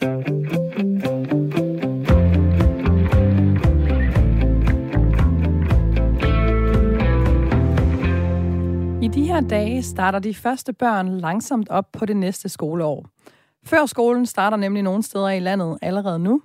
[0.00, 0.04] I
[9.08, 13.06] de her dage starter de første børn langsomt op på det næste skoleår.
[13.64, 16.42] Før skolen starter nemlig nogle steder i landet allerede nu,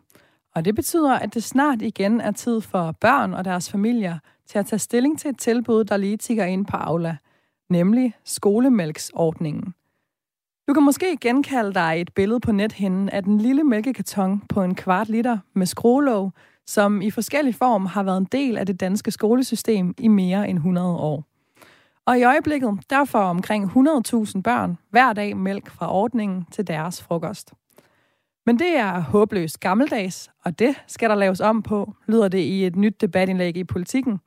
[0.55, 4.59] og det betyder, at det snart igen er tid for børn og deres familier til
[4.59, 7.17] at tage stilling til et tilbud, der lige tigger ind på Aula,
[7.69, 9.73] nemlig skolemælksordningen.
[10.67, 14.75] Du kan måske genkalde dig et billede på nethinden af den lille mælkekarton på en
[14.75, 16.31] kvart liter med skruelåg,
[16.67, 20.57] som i forskellig form har været en del af det danske skolesystem i mere end
[20.57, 21.23] 100 år.
[22.05, 27.03] Og i øjeblikket, der får omkring 100.000 børn hver dag mælk fra ordningen til deres
[27.03, 27.53] frokost.
[28.45, 32.65] Men det er håbløst gammeldags, og det skal der laves om på, lyder det i
[32.65, 34.19] et nyt debatindlæg i politikken.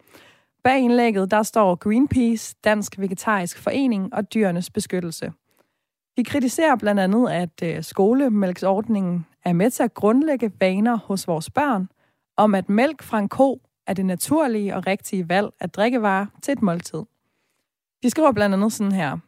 [0.65, 5.33] Bag indlægget der står Greenpeace, Dansk Vegetarisk Forening og Dyrenes Beskyttelse.
[6.17, 11.51] De kritiserer blandt andet, at øh, skolemælksordningen er med til at grundlægge vaner hos vores
[11.51, 11.89] børn,
[12.37, 16.53] om at mælk fra en ko er det naturlige og rigtige valg af drikkevarer til
[16.53, 17.03] et måltid.
[18.03, 19.19] De skriver blandt andet sådan her.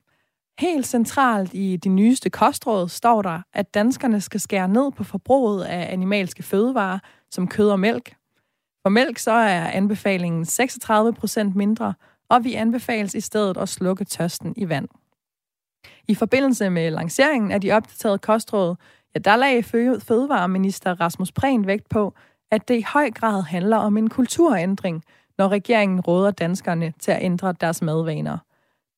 [0.59, 5.65] Helt centralt i de nyeste kostråd står der, at danskerne skal skære ned på forbruget
[5.65, 6.99] af animalske fødevarer,
[7.31, 8.17] som kød og mælk.
[8.83, 11.95] For mælk så er anbefalingen 36 procent mindre,
[12.29, 14.89] og vi anbefales i stedet at slukke tørsten i vand.
[16.09, 18.75] I forbindelse med lanceringen af de opdaterede kostråd,
[19.15, 19.63] ja, der lagde
[20.01, 22.15] fødevareminister Rasmus Prehn vægt på,
[22.51, 25.03] at det i høj grad handler om en kulturændring,
[25.39, 28.39] når regeringen råder danskerne til at ændre deres madvaner.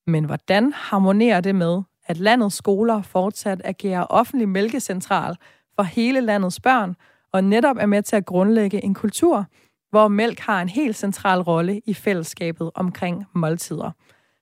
[0.07, 5.35] Men hvordan harmonerer det med, at landets skoler fortsat agerer offentlig mælkecentral
[5.75, 6.95] for hele landets børn,
[7.33, 9.45] og netop er med til at grundlægge en kultur,
[9.89, 13.91] hvor mælk har en helt central rolle i fællesskabet omkring måltider.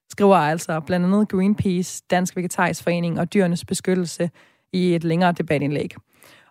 [0.10, 4.30] Skriver altså blandt andet Greenpeace, Dansk Vegetarisk Forening og Dyrenes Beskyttelse
[4.74, 5.96] i et længere debatindlæg.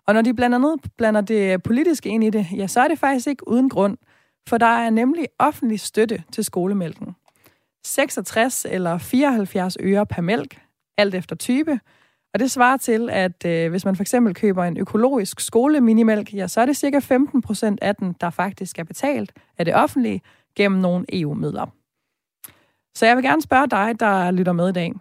[0.07, 2.99] Og når de blandt andet blander det politiske ind i det, ja, så er det
[2.99, 3.97] faktisk ikke uden grund,
[4.49, 7.15] for der er nemlig offentlig støtte til skolemælken.
[7.85, 10.59] 66 eller 74 øre per mælk,
[10.97, 11.79] alt efter type.
[12.33, 16.47] Og det svarer til, at øh, hvis man for eksempel køber en økologisk skoleminimælk, ja,
[16.47, 20.21] så er det cirka 15 procent af den, der faktisk er betalt af det offentlige
[20.55, 21.76] gennem nogle EU-midler.
[22.97, 24.93] Så jeg vil gerne spørge dig, der lytter med i dag.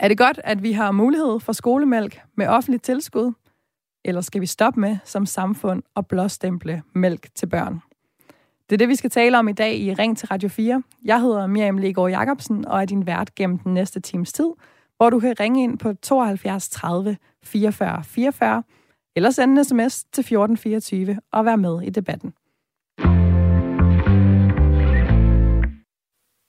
[0.00, 3.32] Er det godt, at vi har mulighed for skolemælk med offentligt tilskud?
[4.04, 7.80] Eller skal vi stoppe med som samfund at blåstemple mælk til børn?
[8.70, 10.82] Det er det, vi skal tale om i dag i Ring til Radio 4.
[11.04, 14.50] Jeg hedder Miriam Legaard Jacobsen og er din vært gennem den næste times tid,
[14.96, 18.62] hvor du kan ringe ind på 72 30 44 44
[19.16, 22.34] eller sende en sms til 1424 og være med i debatten.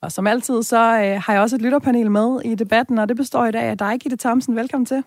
[0.00, 3.16] Og som altid, så øh, har jeg også et lytterpanel med i debatten, og det
[3.16, 4.56] består i dag af dig, Gitte Thomsen.
[4.56, 5.04] Velkommen til.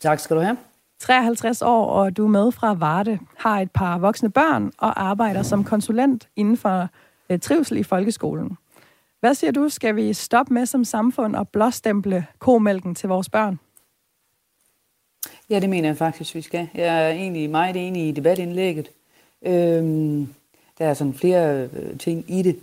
[0.00, 0.56] Tak skal du have.
[0.98, 5.42] 53 år, og du er med fra Varde, har et par voksne børn og arbejder
[5.42, 6.88] som konsulent inden for
[7.30, 8.58] øh, trivsel i folkeskolen.
[9.20, 13.58] Hvad siger du, skal vi stoppe med som samfund og blåstemple komælken til vores børn?
[15.50, 16.68] Ja, det mener jeg faktisk, vi skal.
[16.74, 18.90] Jeg er egentlig meget enig i debatindlægget.
[19.42, 20.34] Øhm,
[20.78, 22.56] der er sådan flere øh, ting i det.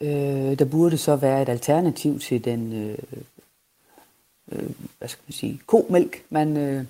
[0.00, 2.98] Øh, der burde så være et alternativ til den, øh,
[4.52, 6.84] øh, hvad skal man sige, komælk, man, øh,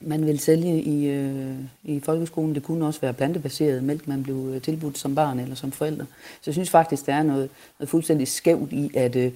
[0.00, 2.54] man vil sælge i, øh, i folkeskolen.
[2.54, 6.06] Det kunne også være plantebaseret mælk, man blev øh, tilbudt som barn eller som forældre.
[6.40, 9.32] Så jeg synes faktisk, der er noget, noget fuldstændig skævt i, at, øh,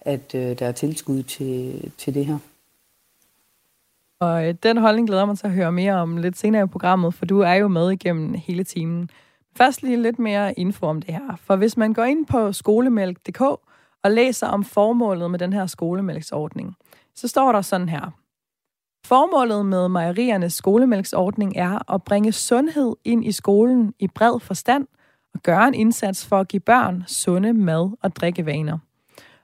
[0.00, 2.38] at øh, der er tilskud til, til det her.
[4.20, 7.14] Og øh, den holdning glæder man til at høre mere om lidt senere i programmet,
[7.14, 9.10] for du er jo med igennem hele timen.
[9.56, 11.36] Først lige lidt mere info om det her.
[11.36, 13.40] For hvis man går ind på skolemælk.dk
[14.02, 16.74] og læser om formålet med den her skolemælksordning,
[17.14, 18.10] så står der sådan her.
[19.06, 24.86] Formålet med mejeriernes skolemælksordning er at bringe sundhed ind i skolen i bred forstand
[25.34, 28.78] og gøre en indsats for at give børn sunde mad- og drikkevaner.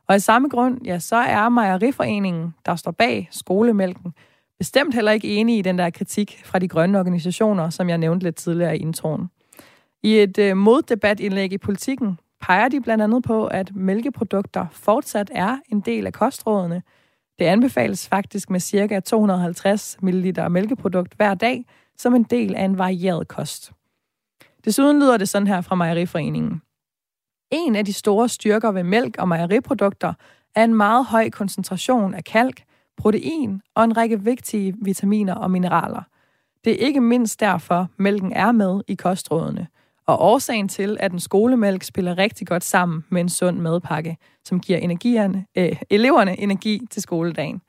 [0.09, 4.15] Og i samme grund, ja, så er Mejeriforeningen, der står bag skolemælken,
[4.59, 8.27] bestemt heller ikke enige i den der kritik fra de grønne organisationer, som jeg nævnte
[8.27, 9.31] lidt tidligere i introen.
[10.03, 15.59] I et øh, moddebatindlæg i politikken peger de blandt andet på, at mælkeprodukter fortsat er
[15.69, 16.83] en del af kostrådene–
[17.41, 19.01] det anbefales faktisk med ca.
[19.01, 21.65] 250 ml mælkeprodukt hver dag
[21.99, 23.73] som en del af en varieret kost.
[24.65, 26.63] Desuden lyder det sådan her fra Mejeriforeningen.
[27.51, 30.13] En af de store styrker ved mælk og mejeriprodukter
[30.55, 32.63] er en meget høj koncentration af kalk,
[32.97, 36.03] protein og en række vigtige vitaminer og mineraler.
[36.65, 39.67] Det er ikke mindst derfor, mælken er med i kostrådene–
[40.11, 44.61] og årsagen til, at en skolemælk spiller rigtig godt sammen med en sund madpakke, som
[44.61, 47.61] giver energierne, øh, eleverne energi til skoledagen.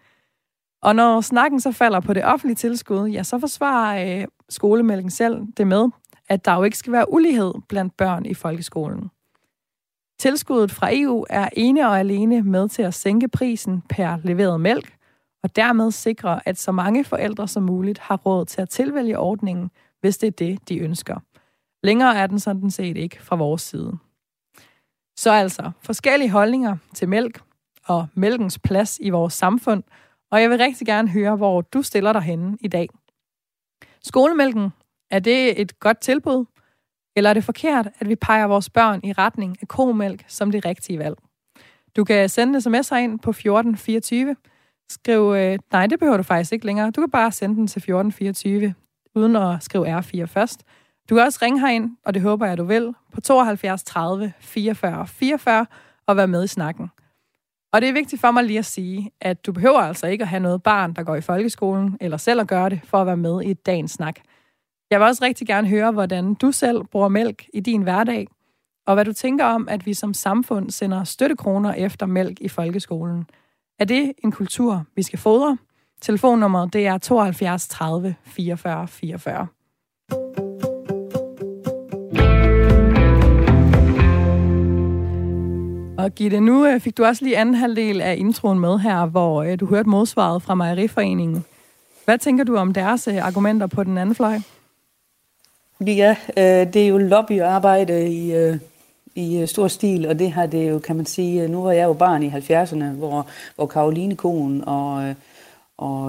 [0.81, 5.41] Og når snakken så falder på det offentlige tilskud, ja, så forsvarer øh, skolemælken selv
[5.57, 5.89] det med,
[6.29, 9.09] at der jo ikke skal være ulighed blandt børn i folkeskolen.
[10.19, 14.95] Tilskuddet fra EU er ene og alene med til at sænke prisen per leveret mælk,
[15.43, 19.71] og dermed sikre, at så mange forældre som muligt har råd til at tilvælge ordningen,
[20.01, 21.19] hvis det er det, de ønsker.
[21.83, 23.97] Længere er den sådan set ikke fra vores side.
[25.15, 27.41] Så altså forskellige holdninger til mælk
[27.85, 29.83] og mælkens plads i vores samfund,
[30.31, 32.89] og jeg vil rigtig gerne høre, hvor du stiller dig henne i dag.
[34.03, 34.69] Skolemælken,
[35.11, 36.45] er det et godt tilbud?
[37.15, 40.65] Eller er det forkert, at vi peger vores børn i retning af komælk som det
[40.65, 41.17] rigtige valg?
[41.95, 44.35] Du kan sende sms'er ind på 1424.
[44.89, 46.91] Skriv, øh, nej, det behøver du faktisk ikke længere.
[46.91, 48.73] Du kan bare sende den til 1424,
[49.15, 50.63] uden at skrive R4 først.
[51.11, 55.07] Du kan også ringe herind, og det håber jeg, du vil, på 72 30 44
[55.07, 55.65] 44
[56.05, 56.91] og være med i snakken.
[57.73, 60.27] Og det er vigtigt for mig lige at sige, at du behøver altså ikke at
[60.27, 63.17] have noget barn, der går i folkeskolen, eller selv at gøre det, for at være
[63.17, 64.19] med i dagens snak.
[64.91, 68.27] Jeg vil også rigtig gerne høre, hvordan du selv bruger mælk i din hverdag,
[68.87, 73.25] og hvad du tænker om, at vi som samfund sender støttekroner efter mælk i folkeskolen.
[73.79, 75.57] Er det en kultur, vi skal fodre?
[76.01, 79.47] Telefonnummeret det er 72 30 44 44.
[86.03, 89.43] Og Gitte, nu øh, fik du også lige anden halvdel af introen med her, hvor
[89.43, 91.45] øh, du hørte modsvaret fra Mejeriforeningen.
[92.05, 94.39] Hvad tænker du om deres øh, argumenter på den anden fløj?
[95.79, 96.15] Ja,
[96.73, 98.33] det er jo lobbyarbejde i,
[99.15, 101.93] i stor stil, og det har det jo, kan man sige, nu var jeg jo
[101.93, 105.15] barn i 70'erne, hvor, hvor Karoline Kohn og,
[105.77, 106.03] og,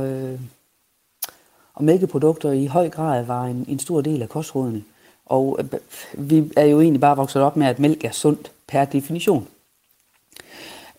[1.74, 4.82] og mælkeprodukter i høj grad var en, en stor del af kostrådene.
[5.26, 5.58] Og
[6.14, 9.48] vi er jo egentlig bare vokset op med, at mælk er sundt per definition.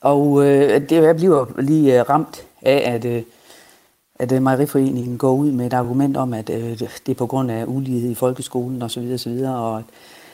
[0.04, 3.24] Og øh, det, jeg bliver lige øh, ramt af, at, øh,
[4.16, 7.52] at øh, Mejeriforeningen går ud med et argument om, at øh, det er på grund
[7.52, 9.10] af ulighed i folkeskolen osv.
[9.14, 9.84] Og, så videre, og,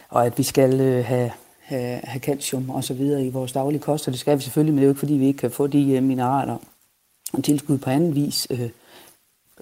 [0.09, 3.81] og at vi skal øh, have, have, have calcium og så videre i vores daglige
[3.81, 5.51] kost, og det skal vi selvfølgelig, men det er jo ikke fordi, vi ikke kan
[5.51, 6.57] få de øh, mineraler
[7.33, 8.69] og tilskud på anden vis, øh,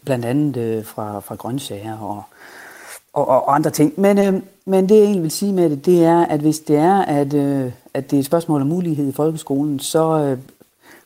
[0.06, 2.24] blandt andet øh, fra, fra grøntsager og,
[3.17, 3.99] og, og andre ting.
[3.99, 6.75] Men, øh, men det jeg egentlig vil sige med det, det er, at hvis det
[6.75, 10.37] er, at, øh, at det er et spørgsmål om mulighed i folkeskolen, så øh,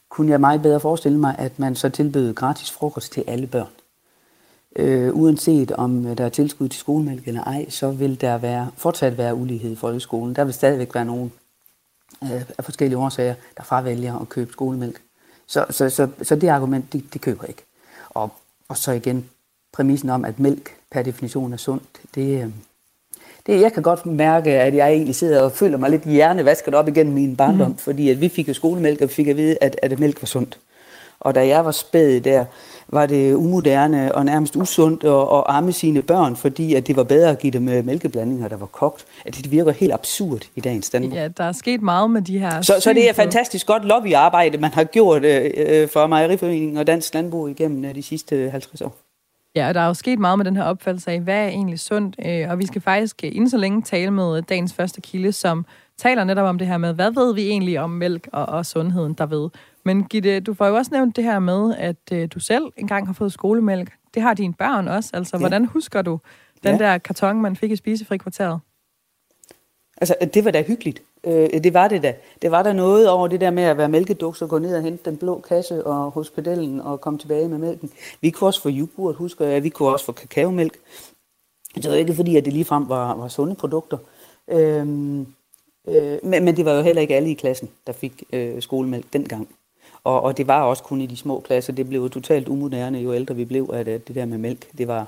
[0.10, 3.68] kunne jeg meget bedre forestille mig, at man så tilbød gratis frokost til alle børn.
[4.76, 8.72] Øh, uanset om øh, der er tilskud til skolemælk eller ej, så vil der være,
[8.78, 10.36] fortsat være ulighed i folkeskolen.
[10.36, 11.32] Der vil stadigvæk være nogen
[12.24, 15.02] øh, af forskellige årsager, der fravælger at købe skolemælk.
[15.48, 17.64] Så, så, så, så det argument, det, det køber ikke.
[18.10, 18.30] Og,
[18.70, 19.30] og så igen
[19.74, 22.50] præmissen om, at mælk per definition er sundt, det, øh,
[23.46, 26.88] det, jeg kan godt mærke, at jeg egentlig sidder og føler mig lidt hjernevasket op
[26.88, 27.78] igennem min barndom, mm.
[27.78, 30.26] fordi at vi fik jo skolemælk, og vi fik at vide, at, at mælk var
[30.26, 30.60] sundt.
[31.20, 32.46] Og da jeg var spæd der,
[32.88, 37.04] var det umoderne og nærmest usundt at, at amme sine børn, fordi at det var
[37.04, 39.06] bedre at give dem øh, mælkeblandinger, der var kogt.
[39.26, 41.14] At det virker helt absurd i dagens Danmark.
[41.14, 44.58] Ja, der er sket meget med de her Så, så det er fantastisk godt lobbyarbejde,
[44.58, 48.82] man har gjort øh, øh for Mejeriforeningen og Dansk Landbrug igennem øh, de sidste 50
[48.82, 48.96] år.
[49.56, 52.16] Ja, der er jo sket meget med den her opfattelse af, hvad er egentlig sundt,
[52.26, 55.66] øh, og vi skal faktisk inden så længe tale med dagens første kilde, som
[55.98, 59.14] taler netop om det her med, hvad ved vi egentlig om mælk og, og sundheden
[59.14, 59.50] der ved.
[59.86, 63.06] Men Gitte, du får jo også nævnt det her med, at øh, du selv engang
[63.06, 63.92] har fået skolemælk.
[64.14, 65.10] Det har dine børn også.
[65.14, 65.40] Altså, ja.
[65.40, 66.20] hvordan husker du
[66.64, 66.86] den ja.
[66.86, 68.60] der karton, man fik i spisefri kvarteret?
[70.02, 71.04] Altså, øh, det var da hyggeligt.
[71.24, 72.16] Øh, det var det da.
[72.42, 74.82] Det var der noget over det der med at være mælkeduks og gå ned og
[74.82, 77.92] hente den blå kasse og hos pedellen og komme tilbage med mælken.
[78.22, 79.64] Vi kunne også få yoghurt, husker jeg.
[79.64, 80.80] Vi kunne også få kakaomælk.
[81.76, 83.98] Det var ikke fordi, at det ligefrem var, var sunde produkter.
[84.48, 85.20] Øhm,
[85.88, 89.06] øh, men, men det var jo heller ikke alle i klassen, der fik øh, skolemælk
[89.14, 89.50] dengang.
[90.04, 91.74] Og, og det var også kun i de små klasser.
[91.74, 94.78] Det blev jo totalt umoderne, jo ældre vi blev, at, at det der med mælk,
[94.78, 95.06] det var, jeg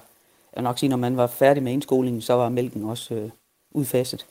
[0.56, 3.30] vil nok sige, når man var færdig med indskolingen, så var mælken også øh,
[3.72, 4.26] udfaset.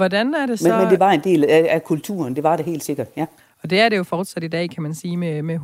[0.00, 0.68] Hvordan er det så...
[0.68, 3.26] Men, men det var en del af, af kulturen, det var det helt sikkert, ja.
[3.62, 5.56] Og det er det jo fortsat i dag, kan man sige, med, med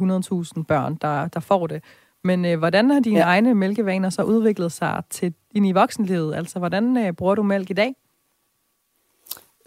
[0.56, 1.82] 100.000 børn, der, der får det.
[2.24, 3.24] Men øh, hvordan har dine ja.
[3.24, 6.34] egne mælkevaner så udviklet sig til ind i voksenlivet?
[6.34, 7.94] Altså, hvordan øh, bruger du mælk i dag?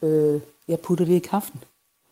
[0.01, 1.63] Øh, jeg putter det i kaffen.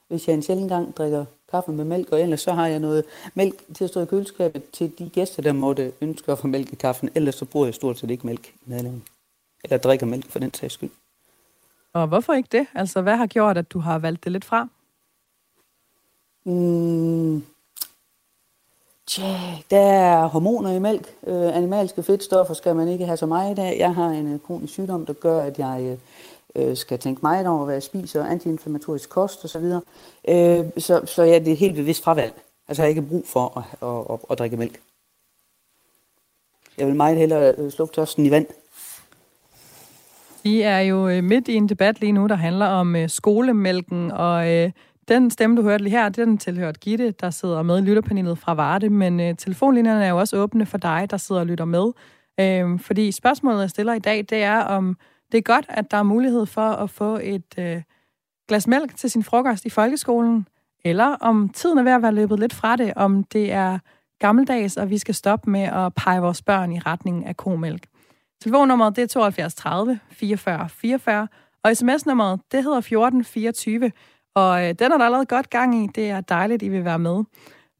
[0.07, 3.03] Hvis jeg en sjældent gang drikker kaffe med mælk, og ellers så har jeg noget
[3.33, 6.73] mælk til at stå i køleskabet til de gæster, der måtte ønske at få mælk
[6.73, 7.09] i kaffen.
[7.15, 9.05] Ellers så bruger jeg stort set ikke mælk i madlavning.
[9.63, 10.89] Eller drikker mælk for den sags skyld.
[11.93, 12.67] Og hvorfor ikke det?
[12.75, 14.67] Altså, hvad har gjort, at du har valgt det lidt fra?
[16.45, 17.43] Mm.
[19.07, 19.37] Tja,
[19.71, 21.15] der er hormoner i mælk.
[21.27, 23.75] Øh, animalske fedtstoffer skal man ikke have så meget af.
[23.79, 25.81] Jeg har en øh, kronisk sygdom, der gør, at jeg
[26.55, 29.61] øh, øh, skal tænke meget over, hvad jeg spiser, antiinflammatorisk kost osv.
[29.61, 29.81] Så,
[30.27, 32.33] øh, så, så ja, det er helt bevidst fravalg.
[32.67, 34.81] Altså jeg har ikke brug for at, at, at, at drikke mælk.
[36.77, 38.47] Jeg vil meget hellere øh, slukke tørsten i vand.
[40.47, 44.11] Vi er jo øh, midt i en debat lige nu, der handler om øh, skolemælken,
[44.11, 44.71] og øh,
[45.07, 48.53] den stemme, du hørte lige her, den tilhørte Gitte, der sidder med i lytterpanelet fra
[48.53, 51.91] Varde, men øh, telefonlinjerne er jo også åbne for dig, der sidder og lytter med.
[52.39, 54.97] Øh, fordi spørgsmålet, jeg stiller i dag, det er, om
[55.31, 57.81] det er godt, at der er mulighed for at få et øh,
[58.47, 60.47] glas mælk til sin frokost i folkeskolen,
[60.85, 63.79] eller om tiden er ved at være løbet lidt fra det, om det er
[64.19, 67.87] gammeldags, og vi skal stoppe med at pege vores børn i retning af komælk.
[68.41, 71.27] Telefonnummeret det er 72 30 44 44,
[71.63, 73.91] og sms-nummeret det hedder 1424,
[74.35, 75.87] og øh, den er der allerede godt gang i.
[75.95, 77.23] Det er dejligt, I vil være med.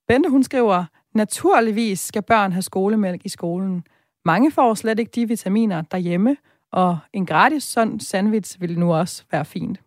[0.08, 3.84] Bente, hun skriver, naturligvis skal børn have skolemælk i skolen.
[4.26, 6.38] Mange får slet ikke de vitaminer derhjemme,
[6.72, 9.80] og en gratis sådan sandwich vil nu også være fint.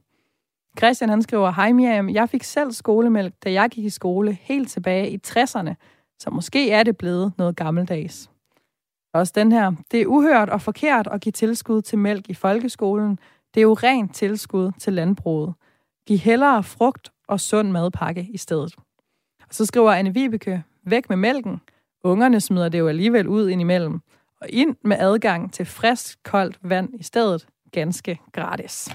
[0.78, 4.70] Christian han skriver, Hej Miriam, jeg fik selv skolemælk, da jeg gik i skole helt
[4.70, 5.74] tilbage i 60'erne,
[6.18, 8.29] så måske er det blevet noget gammeldags.
[9.12, 9.72] Også den her.
[9.90, 13.18] Det er uhørt og forkert at give tilskud til mælk i folkeskolen.
[13.54, 15.54] Det er jo rent tilskud til landbruget.
[16.06, 18.74] Giv hellere frugt og sund madpakke i stedet.
[19.48, 21.60] Og så skriver Anne Vibeke, væk med mælken.
[22.04, 24.00] Ungerne smider det jo alligevel ud indimellem.
[24.40, 27.46] Og ind med adgang til frisk, koldt vand i stedet.
[27.72, 28.88] Ganske gratis.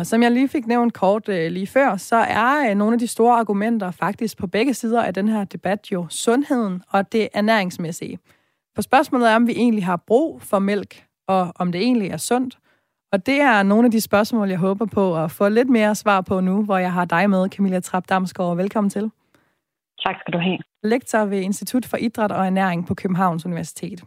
[0.00, 2.98] Og som jeg lige fik nævnt kort øh, lige før, så er øh, nogle af
[2.98, 7.28] de store argumenter faktisk på begge sider af den her debat jo sundheden og det
[7.34, 8.18] ernæringsmæssige.
[8.74, 12.16] For spørgsmålet er, om vi egentlig har brug for mælk, og om det egentlig er
[12.16, 12.58] sundt.
[13.12, 16.20] Og det er nogle af de spørgsmål, jeg håber på at få lidt mere svar
[16.20, 18.56] på nu, hvor jeg har dig med, Camilla Trapp Damsgaard.
[18.56, 19.10] Velkommen til.
[20.06, 20.58] Tak skal du have.
[20.82, 24.04] Lektor ved Institut for Idræt og Ernæring på Københavns Universitet.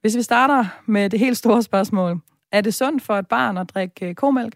[0.00, 2.20] Hvis vi starter med det helt store spørgsmål.
[2.52, 4.54] Er det sundt for et barn at drikke øh, komælk?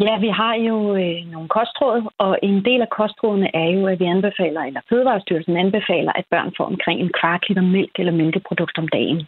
[0.00, 4.00] Ja, vi har jo øh, nogle kostråd, og en del af kostrådene er jo, at
[4.00, 8.78] vi anbefaler, eller Fødevarestyrelsen anbefaler, at børn får omkring en kvart liter mælk eller mælkeprodukt
[8.78, 9.26] om dagen.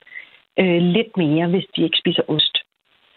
[0.61, 2.59] Øh, lidt mere, hvis de ikke spiser ost.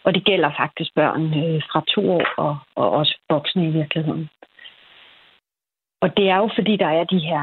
[0.04, 4.30] Og det gælder faktisk børn øh, fra to år og, og også voksne i virkeligheden.
[6.02, 7.42] Og det er jo fordi, der er de her...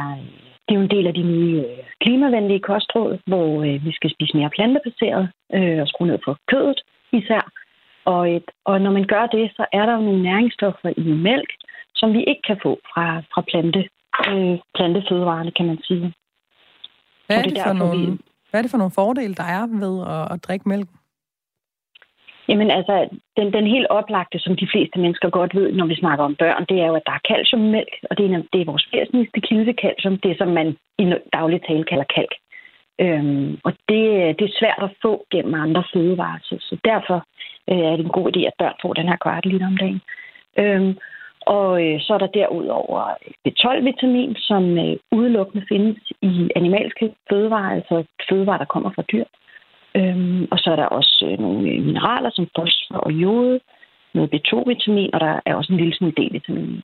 [0.64, 4.10] Det er jo en del af de nye øh, klimavenlige kostråd, hvor øh, vi skal
[4.10, 6.80] spise mere plantebaseret øh, og skrue ned på kødet
[7.12, 7.50] især
[8.12, 11.50] og, et, og når man gør det, så er der jo nogle næringsstoffer i mælk,
[11.94, 13.80] som vi ikke kan få fra, fra plante,
[14.28, 16.14] øh, plantefødevarene, kan man sige.
[17.26, 18.18] Hvad er, det, det for nogle, vi...
[18.50, 20.88] hvad er det for nogle fordele, der er ved at, at drikke mælk?
[22.48, 22.94] Jamen altså,
[23.36, 26.66] den, den helt oplagte, som de fleste mennesker godt ved, når vi snakker om børn,
[26.68, 29.74] det er jo, at der er calciummælk, og det er, det er vores væsentligste kilde
[29.82, 32.34] calcium, det som man i daglig tale kalder kalk.
[33.04, 34.02] Øhm, og det,
[34.38, 37.18] det er svært at få gennem andre fødevarer, så, så derfor
[37.70, 40.00] øh, er det en god idé, at børn får den her kvart liter om dagen.
[40.58, 40.98] Øhm,
[41.56, 47.70] og øh, så er der derudover øh, B12-vitamin, som øh, udelukkende findes i animalske fødevarer,
[47.74, 49.24] altså fødevarer, der kommer fra dyr.
[49.94, 53.60] Øhm, og så er der også øh, nogle øh, mineraler som fosfor og jode,
[54.14, 56.82] noget B2-vitamin, og der er også en lille smule D-vitamin.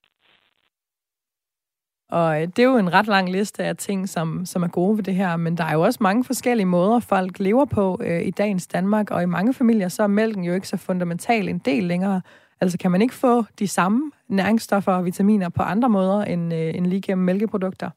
[2.18, 4.97] Og øh, det er jo en ret lang liste af ting, som, som er gode
[4.97, 8.23] ved det her, men der er jo også mange forskellige måder, folk lever på øh,
[8.26, 11.59] i dagens Danmark, og i mange familier, så er mælken jo ikke så fundamental en
[11.59, 12.21] del længere.
[12.61, 16.75] Altså kan man ikke få de samme næringsstoffer og vitaminer på andre måder end, øh,
[16.76, 17.90] end lige gennem mælkeprodukter?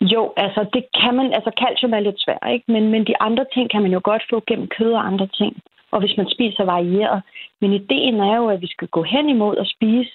[0.00, 2.72] Jo, altså det kan man, altså calcium er lidt svært, ikke?
[2.72, 5.52] Men, men de andre ting kan man jo godt få gennem kød og andre ting.
[5.90, 7.22] Og hvis man spiser varieret.
[7.60, 10.10] Men ideen er jo, at vi skal gå hen imod at spise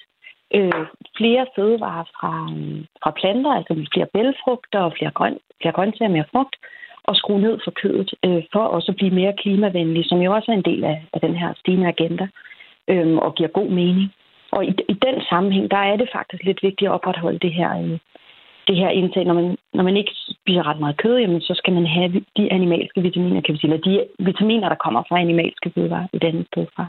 [0.54, 0.86] øh,
[1.16, 6.30] flere fødevarer fra, øh, fra planter, altså flere bælfrugter og flere, grøn, flere grøntsager, mere
[6.32, 6.56] frugt,
[7.04, 10.50] og skrue ned for kødet, øh, for også at blive mere klimavenlig, som jo også
[10.52, 12.26] er en del af, af den her stigende agenda,
[12.88, 14.08] øh, og giver god mening.
[14.52, 17.70] Og i, i den sammenhæng, der er det faktisk lidt vigtigt at opretholde det her,
[17.82, 17.98] øh,
[18.68, 19.24] det her indtag.
[19.24, 22.52] Når man, når man ikke spiser ret meget kød, jamen, så skal man have de
[22.52, 26.46] animalske vitaminer, kan vi sige, eller de vitaminer, der kommer fra animalske fødevarer i den
[26.46, 26.86] sted fra.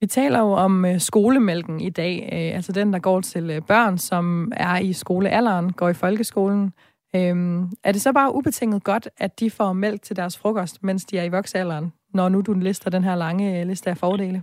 [0.00, 3.62] Vi taler jo om øh, skolemælken i dag, øh, altså den, der går til øh,
[3.68, 6.72] børn, som er i skolealderen, går i folkeskolen.
[7.16, 11.04] Øhm, er det så bare ubetinget godt, at de får mælk til deres frokost, mens
[11.04, 14.42] de er i voksalderen, når nu du lister den her lange øh, liste af fordele?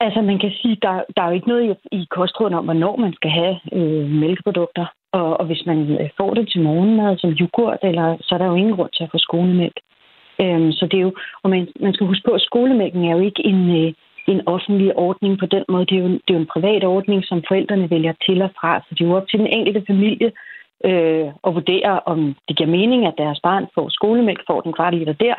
[0.00, 2.96] Altså man kan sige, der, der er jo ikke noget i, i kostråden om, hvornår
[2.96, 4.86] man skal have øh, mælkeprodukter.
[5.12, 8.46] Og, og hvis man øh, får det til morgenmad som yoghurt, eller, så er der
[8.46, 9.78] jo ingen grund til at få skolemælk.
[10.42, 11.12] Øhm, så det er jo,
[11.42, 13.92] og man, man skal huske på, at skolemælken er jo ikke en, øh,
[14.32, 15.86] en offentlig ordning på den måde.
[15.86, 18.80] Det er, jo, det er jo en privat ordning, som forældrene vælger til og fra,
[18.80, 20.32] så det er jo op til den enkelte familie
[20.84, 24.94] øh, at vurdere, om det giver mening, at deres barn får skolemælk, får den kvart
[24.94, 25.34] liter der,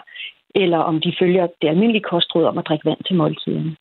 [0.56, 3.76] eller om de følger det almindelige kostråd om at drikke vand til måltiderne.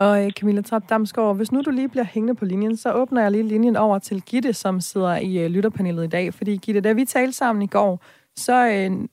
[0.00, 3.22] Og øh, Camilla Trapp Damsgaard, hvis nu du lige bliver hængende på linjen, så åbner
[3.22, 6.34] jeg lige linjen over til Gitte, som sidder i øh, lytterpanelet i dag.
[6.34, 8.04] Fordi Gitte, da vi talte sammen i går,
[8.36, 9.08] så øh,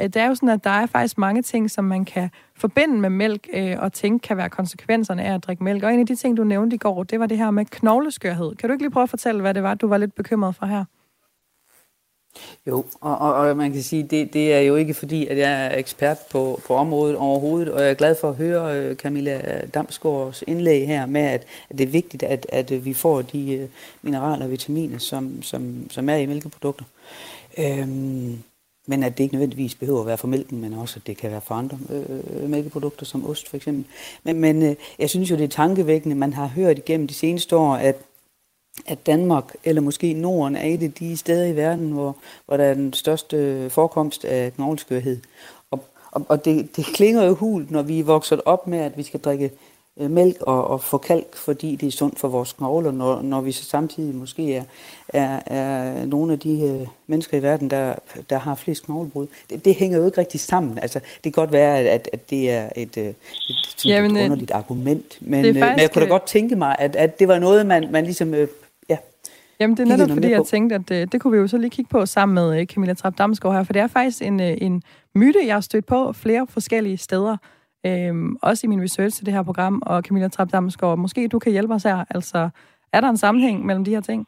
[0.00, 3.00] Øh, det er jo sådan, at der er faktisk mange ting, som man kan forbinde
[3.00, 5.82] med mælk øh, og tænke kan være konsekvenserne af at drikke mælk.
[5.82, 8.54] Og en af de ting, du nævnte i går, det var det her med knogleskørhed.
[8.54, 10.66] Kan du ikke lige prøve at fortælle, hvad det var, du var lidt bekymret for
[10.66, 10.84] her?
[12.66, 15.66] Jo, og, og, og man kan sige, det, det er jo ikke fordi, at jeg
[15.66, 19.60] er ekspert på, på området overhovedet, og jeg er glad for at høre uh, Camilla
[19.74, 23.68] Damsgaards indlæg her med, at, at det er vigtigt, at, at vi får de uh,
[24.02, 26.84] mineraler og vitaminer, som, som, som er i mælkeprodukter.
[27.58, 28.38] Øhm,
[28.86, 31.30] men at det ikke nødvendigvis behøver at være for mælken, men også at det kan
[31.30, 33.84] være for andre øh, mælkeprodukter, som ost for eksempel.
[34.24, 37.56] Men, men øh, jeg synes jo, det er tankevækkende, man har hørt igennem de seneste
[37.56, 37.96] år, at
[38.86, 42.64] at Danmark, eller måske Norden, er et af de steder i verden, hvor, hvor der
[42.64, 45.20] er den største forekomst af knogleskørhed.
[45.70, 48.96] Og, og, og det, det klinger jo hult, når vi er vokset op med, at
[48.96, 49.50] vi skal drikke
[49.96, 53.52] mælk og, og få kalk, fordi det er sundt for vores knogler, når, når vi
[53.52, 54.64] så samtidig måske er,
[55.08, 57.94] er, er nogle af de øh, mennesker i verden, der,
[58.30, 59.26] der har flest knoglebrud.
[59.50, 60.78] Det, det hænger jo ikke rigtig sammen.
[60.78, 63.14] Altså, det kan godt være, at, at det er et, øh, et,
[63.48, 66.76] et, Jamen, et øh, underligt argument, men, faktisk, men jeg kunne da godt tænke mig,
[66.78, 68.34] at, at det var noget, man, man ligesom
[69.60, 71.70] Jamen, det er netop fordi, jeg tænkte, at det, det kunne vi jo så lige
[71.70, 74.82] kigge på sammen med Camilla Trapp Damsgaard her, for det er faktisk en, en
[75.14, 77.36] myte, jeg har stødt på flere forskellige steder,
[77.86, 81.38] øhm, også i min research til det her program, og Camilla Trapp Damsgaard, måske du
[81.38, 82.04] kan hjælpe os her.
[82.10, 82.48] Altså,
[82.92, 84.26] er der en sammenhæng mellem de her ting?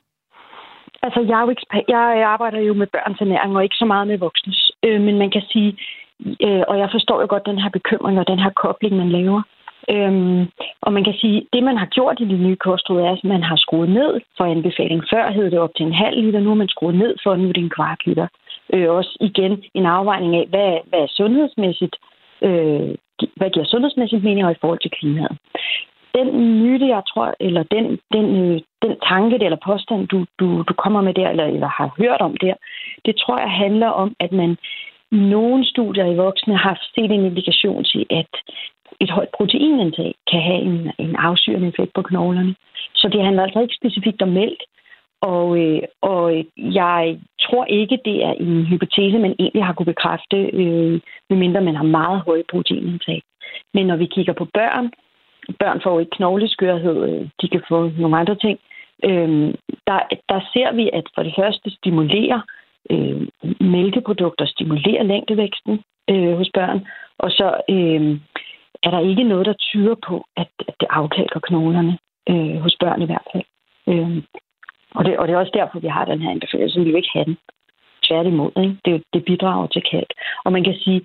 [1.02, 4.06] Altså, jeg, er jo ikke, jeg arbejder jo med børns ernæring, og ikke så meget
[4.08, 4.70] med voksnes.
[4.82, 5.78] Øh, men man kan sige,
[6.46, 9.42] øh, og jeg forstår jo godt den her bekymring og den her kobling, man laver.
[9.94, 10.40] Øhm,
[10.80, 13.24] og man kan sige, at det, man har gjort i de nye kostråd, er, at
[13.24, 15.02] man har skruet ned for anbefaling.
[15.12, 17.48] Før hed det op til en halv liter, nu har man skruet ned for, nu
[17.48, 18.28] er det en kvart liter.
[18.72, 21.96] Øh, også igen en afvejning af, hvad, hvad er sundhedsmæssigt,
[22.42, 22.94] øh,
[23.36, 25.36] hvad giver sundhedsmæssigt mening i forhold til klimaet.
[26.14, 26.28] Den
[26.62, 31.00] myte, jeg tror, eller den, den, øh, den tanke eller påstand, du, du, du kommer
[31.00, 32.54] med der, eller, eller har hørt om der,
[33.04, 34.56] det tror jeg handler om, at man
[35.12, 38.32] i nogle studier i voksne har set en indikation til, at
[39.00, 42.54] et højt proteinindtag kan have en, en afsyrende effekt på knoglerne.
[42.94, 44.60] Så det handler altså ikke specifikt om mælk.
[45.20, 50.36] Og, øh, og jeg tror ikke, det er en hypotese, man egentlig har kunne bekræfte,
[50.36, 51.00] øh,
[51.30, 53.22] medmindre man har meget høje proteinindtag.
[53.74, 54.92] Men når vi kigger på børn,
[55.58, 58.58] børn får jo ikke knogleskørhed, øh, de kan få nogle andre ting,
[59.04, 59.54] øh,
[59.86, 62.40] der, der ser vi, at for det første stimulerer
[62.90, 63.28] øh,
[63.60, 66.86] mælkeprodukter, stimulerer længdevæksten øh, hos børn,
[67.18, 68.20] og så øh,
[68.82, 71.98] er der ikke noget, der tyder på, at, at det afkalker knoglerne,
[72.30, 73.44] øh, hos børn i hvert fald.
[73.88, 74.22] Øh,
[74.96, 76.96] og, det, og det er også derfor, vi har den her anbefaling, som vi jo
[76.96, 77.36] ikke have den.
[78.08, 78.76] Tværtimod, ikke?
[78.84, 80.10] Det, det bidrager til kalk.
[80.44, 81.00] Og man kan sige,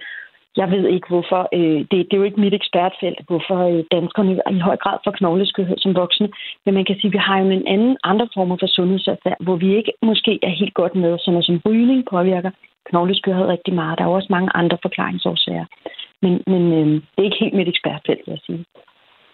[0.57, 1.41] jeg ved ikke, hvorfor.
[1.53, 5.11] Øh, det, det er jo ikke mit ekspertfelt, hvorfor øh, danskerne i høj grad får
[5.11, 6.29] knogleskørhed som voksne.
[6.65, 9.55] Men man kan sige, at vi har jo en anden andre former for sundhedsadfærd, hvor
[9.55, 12.51] vi ikke måske er helt godt med, som, som rygning påvirker
[12.89, 13.97] knogleskørhed rigtig meget.
[13.97, 15.65] Der er jo også mange andre forklaringsårsager.
[16.21, 18.65] Men, men øh, det er ikke helt mit ekspertfelt, vil jeg sige.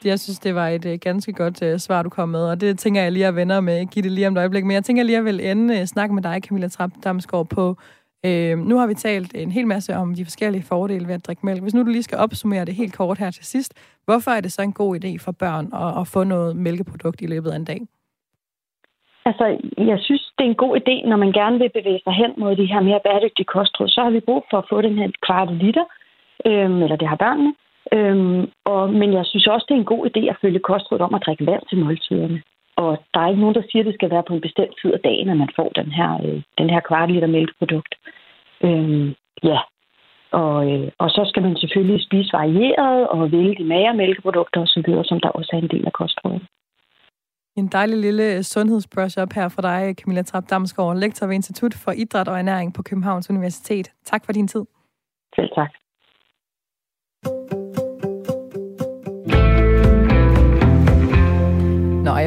[0.06, 2.80] Jeg synes, det var et øh, ganske godt uh, svar, du kom med, og det
[2.80, 4.66] tænker jeg lige at venner med Gitte lige om et øjeblik.
[4.66, 7.76] Men jeg tænker lige at vil ende uh, snakke med dig, Camilla Trapp Damsgaard, på...
[8.28, 11.46] Uh, nu har vi talt en hel masse om de forskellige fordele ved at drikke
[11.46, 11.62] mælk.
[11.62, 13.74] Hvis nu du lige skal opsummere det helt kort her til sidst,
[14.06, 17.28] hvorfor er det så en god idé for børn at, at få noget mælkeprodukt i
[17.28, 17.82] løbet af en dag?
[19.30, 19.46] Altså,
[19.92, 22.56] jeg synes, det er en god idé, når man gerne vil bevæge sig hen mod
[22.56, 25.52] de her mere bæredygtige kostråd, så har vi brug for at få den her kvart
[25.64, 25.86] liter,
[26.46, 27.54] øhm, eller det har børnene.
[27.94, 31.14] Øhm, og, men jeg synes også, det er en god idé at følge kostrådet om
[31.14, 32.42] at drikke vand til måltiderne.
[32.76, 34.94] Og der er ikke nogen, der siger, at det skal være på en bestemt tid
[34.94, 37.94] af dagen, at man får den her, øh, den her kvart liter mælkeprodukt.
[38.64, 39.60] Øhm, ja,
[40.32, 44.90] og, øh, og så skal man selvfølgelig spise varieret og vælge de magre mælkeprodukter osv.,
[45.04, 46.42] som der også er en del af kostrådet.
[47.56, 51.92] En dejlig lille sundhedsbrush op her for dig, Camilla Trapp Damsgaard, lektor ved Institut for
[51.92, 53.92] Idræt og Ernæring på Københavns Universitet.
[54.06, 54.66] Tak for din tid.
[55.36, 55.72] Selv tak.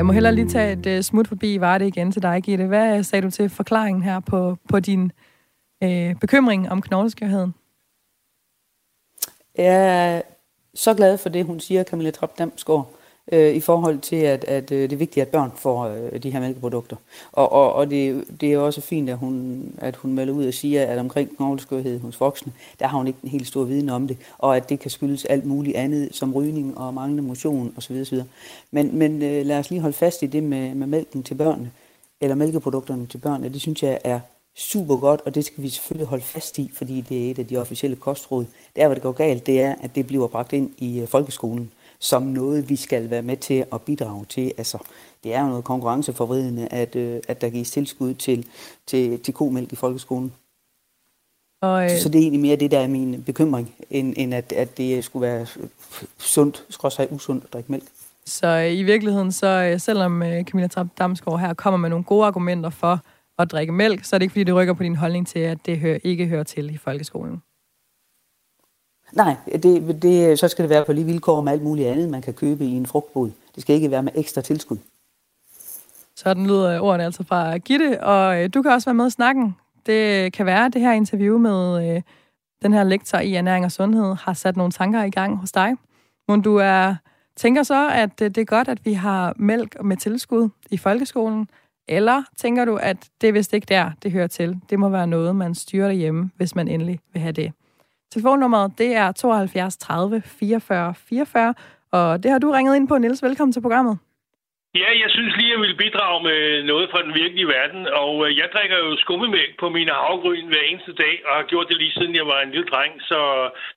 [0.00, 2.66] Jeg må heller lige tage et uh, smut forbi Varde igen til dig, Gitte.
[2.66, 5.12] Hvad sagde du til forklaringen her på, på din
[5.82, 7.54] øh, bekymring om knogleskørheden?
[9.56, 10.22] Jeg er
[10.74, 12.94] så glad for det, hun siger, Camilla Trapp Damsgaard
[13.32, 16.30] øh, i forhold til, at, at øh, det er vigtigt, at børn får øh, de
[16.30, 16.96] her mælkeprodukter.
[17.32, 20.54] Og, og, og det, det er også fint, at hun, at hun melder ud og
[20.54, 24.08] siger, at omkring knogleskørhed hos voksne, der har hun ikke en helt stor viden om
[24.08, 28.00] det, og at det kan skyldes alt muligt andet, som rygning og manglende motion osv.
[28.00, 28.18] osv.
[28.70, 31.70] Men, men øh, lad os lige holde fast i det med, med mælken til børnene,
[32.20, 33.48] eller mælkeprodukterne til børnene.
[33.48, 34.20] Det synes jeg er
[34.56, 37.46] super godt, og det skal vi selvfølgelig holde fast i, fordi det er et af
[37.46, 38.44] de officielle kostråd.
[38.76, 41.70] Der, hvor det går galt, det er, at det bliver bragt ind i øh, folkeskolen
[42.00, 44.52] som noget, vi skal være med til at bidrage til.
[44.58, 44.78] Altså,
[45.24, 48.46] det er jo noget konkurrenceforvridende, at, øh, at der gives tilskud til,
[48.86, 50.32] til, til komælk i folkeskolen.
[51.62, 51.90] Og, øh...
[51.90, 55.04] Så det er egentlig mere det, der er min bekymring, end, end at, at det
[55.04, 55.46] skulle være
[56.18, 57.84] sundt, skråsag usundt at drikke mælk.
[58.26, 62.04] Så øh, i virkeligheden, så øh, selvom øh, Camilla Trapp Damsgaard her kommer med nogle
[62.04, 63.00] gode argumenter for
[63.38, 65.58] at drikke mælk, så er det ikke, fordi det rykker på din holdning til, at
[65.66, 67.42] det hører, ikke hører til i folkeskolen.
[69.12, 72.22] Nej, det, det, så skal det være på lige vilkår med alt muligt andet, man
[72.22, 73.30] kan købe i en frugtbod.
[73.54, 74.76] Det skal ikke være med ekstra tilskud.
[76.16, 79.56] Sådan lyder ordene altså fra Gitte, og øh, du kan også være med i snakken.
[79.86, 82.02] Det kan være, at det her interview med øh,
[82.62, 85.72] den her lektor i ernæring og sundhed har sat nogle tanker i gang hos dig.
[86.28, 86.94] Men du er,
[87.36, 91.48] tænker så, at øh, det er godt, at vi har mælk med tilskud i folkeskolen,
[91.88, 94.60] eller tænker du, at det er vist ikke der, det hører til?
[94.70, 97.52] Det må være noget, man styrer derhjemme, hvis man endelig vil have det.
[98.12, 101.54] Telefonnummeret, det er 72 30 44 44,
[101.90, 103.22] og det har du ringet ind på, Nils.
[103.22, 103.98] Velkommen til programmet.
[104.74, 107.82] Ja, jeg synes lige, jeg vil bidrage med noget fra den virkelige verden.
[108.02, 111.68] Og øh, jeg drikker jo skummemælk på mine havgryn hver eneste dag, og har gjort
[111.68, 112.92] det lige siden jeg var en lille dreng.
[113.10, 113.18] Så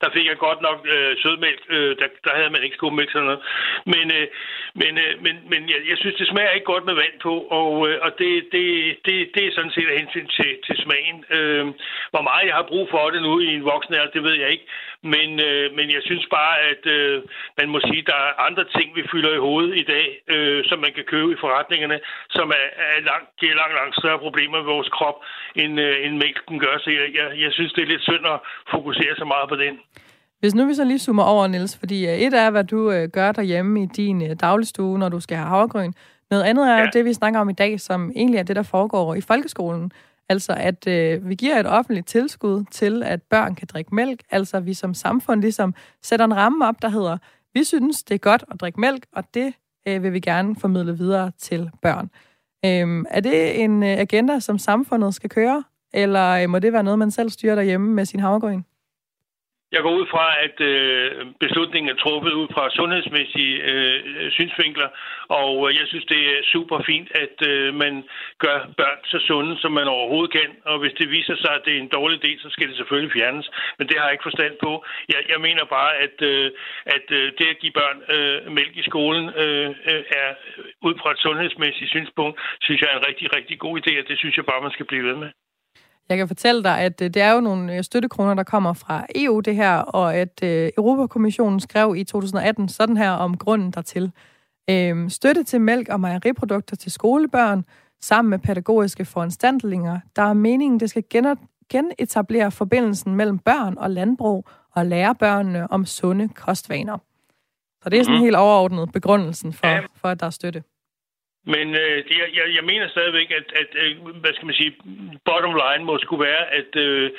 [0.01, 1.61] der fik jeg godt nok øh, sødmælk.
[1.69, 3.43] Øh, der, der havde man ikke skummemælk sådan noget.
[3.93, 4.27] Men, øh,
[4.81, 7.33] men, øh, men, men jeg, jeg synes, det smager ikke godt med vand på.
[7.59, 8.65] Og, øh, og det, det,
[9.05, 11.17] det, det er sådan set af hensyn til, til smagen.
[11.37, 11.65] Øh,
[12.13, 14.49] hvor meget jeg har brug for det nu i en voksen alder, det ved jeg
[14.55, 14.67] ikke.
[15.11, 17.15] Men, øh, men jeg synes bare, at øh,
[17.59, 20.59] man må sige, at der er andre ting, vi fylder i hovedet i dag, øh,
[20.69, 21.97] som man kan købe i forretningerne,
[22.37, 25.17] som er, er langt, giver langt, langt større problemer med vores krop,
[25.61, 26.75] end, øh, end mælken gør.
[26.83, 28.39] Så jeg, jeg, jeg synes, det er lidt synd at
[28.75, 29.75] fokusere så meget på den.
[30.41, 33.09] Hvis nu vi så lige zoomer over, Niels, fordi øh, et er, hvad du øh,
[33.09, 35.93] gør derhjemme i din øh, dagligstue, når du skal have havregryn.
[36.31, 36.89] Noget andet er ja.
[36.93, 39.91] det, vi snakker om i dag, som egentlig er det, der foregår i folkeskolen.
[40.29, 44.23] Altså, at øh, vi giver et offentligt tilskud til, at børn kan drikke mælk.
[44.31, 47.17] Altså, vi som samfund ligesom sætter en ramme op, der hedder,
[47.53, 49.53] vi synes, det er godt at drikke mælk, og det
[49.87, 52.09] øh, vil vi gerne formidle videre til børn.
[52.65, 56.83] Øh, er det en øh, agenda, som samfundet skal køre, eller øh, må det være
[56.83, 58.61] noget, man selv styrer derhjemme med sin havregryn?
[59.75, 64.89] Jeg går ud fra, at øh, beslutningen er truffet ud fra sundhedsmæssige øh, synsvinkler,
[65.41, 67.93] og øh, jeg synes, det er super fint, at øh, man
[68.43, 70.49] gør børn så sunde, som man overhovedet kan.
[70.65, 73.13] Og hvis det viser sig, at det er en dårlig idé, så skal det selvfølgelig
[73.13, 73.47] fjernes.
[73.77, 74.71] Men det har jeg ikke forstand på.
[75.13, 76.51] Jeg, jeg mener bare, at, øh,
[76.95, 79.69] at øh, det at give børn øh, mælk i skolen øh,
[80.21, 80.29] er
[80.87, 84.17] ud fra et sundhedsmæssigt synspunkt, synes jeg er en rigtig, rigtig god idé, og det
[84.19, 85.31] synes jeg bare, man skal blive ved med.
[86.09, 89.05] Jeg kan fortælle dig, at øh, det er jo nogle øh, støttekroner, der kommer fra
[89.15, 94.11] EU, det her, og at øh, Europakommissionen skrev i 2018 sådan her om grunden dertil.
[94.69, 97.65] Øhm, støtte til mælk og mejeriprodukter til skolebørn,
[98.01, 99.99] sammen med pædagogiske foranstaltninger.
[100.15, 101.03] Der er meningen, det skal
[101.69, 106.97] genetablere forbindelsen mellem børn og landbrug og lære børnene om sunde kostvaner.
[107.83, 108.23] Så det er sådan mm-hmm.
[108.23, 110.63] helt overordnet begrundelsen for, for, at der er støtte.
[111.45, 114.75] Men øh, jeg, jeg, jeg mener stadigvæk, at, at øh, hvad skal man sige,
[115.25, 117.11] bottom line må skulle være, at, øh,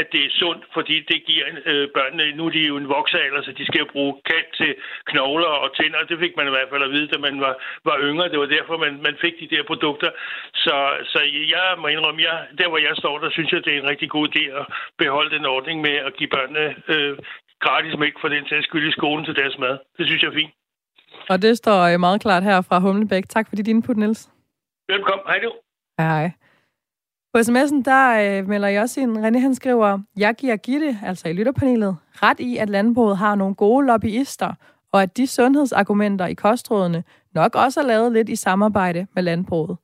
[0.00, 3.42] at det er sundt, fordi det giver øh, børnene, nu er de jo en voksealder,
[3.42, 6.08] så de skal jo bruge kant til knogler og tænder.
[6.08, 8.28] Det fik man i hvert fald at vide, da man var, var yngre.
[8.28, 10.10] Det var derfor, man, man fik de der produkter.
[10.54, 10.76] Så,
[11.12, 11.20] så
[11.54, 14.10] jeg må indrømme, jeg, der hvor jeg står, der synes jeg, det er en rigtig
[14.10, 14.66] god idé at
[14.98, 17.18] beholde den ordning med at give børnene øh,
[17.60, 19.78] gratis mælk for den sags skyld i skolen til deres mad.
[19.98, 20.54] Det synes jeg er fint.
[21.28, 23.28] Og det står øh, meget klart her fra Humlebæk.
[23.28, 24.30] Tak for dit input, Niels.
[24.88, 25.24] Velkommen.
[25.26, 25.52] Hej du.
[25.98, 26.30] Hej.
[27.34, 31.28] På sms'en, der øh, melder jeg også ind, René han skriver, jeg giver Gitte, altså
[31.28, 34.52] i lytterpanelet, ret i, at landbruget har nogle gode lobbyister,
[34.92, 39.76] og at de sundhedsargumenter i kostrådene nok også er lavet lidt i samarbejde med landbruget.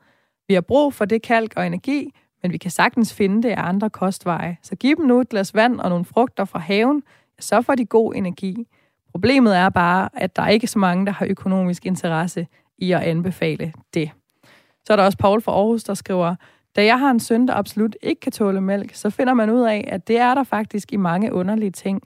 [0.48, 3.68] Vi har brug for det kalk og energi, men vi kan sagtens finde det af
[3.68, 4.58] andre kostveje.
[4.62, 7.02] Så giv dem nu et glas vand og nogle frugter fra haven,
[7.38, 8.66] så får de god energi.
[9.12, 12.46] Problemet er bare, at der er ikke så mange, der har økonomisk interesse
[12.78, 14.10] i at anbefale det.
[14.84, 16.34] Så er der også Paul fra Aarhus, der skriver,
[16.76, 19.60] da jeg har en søn, der absolut ikke kan tåle mælk, så finder man ud
[19.60, 22.02] af, at det er der faktisk i mange underlige ting.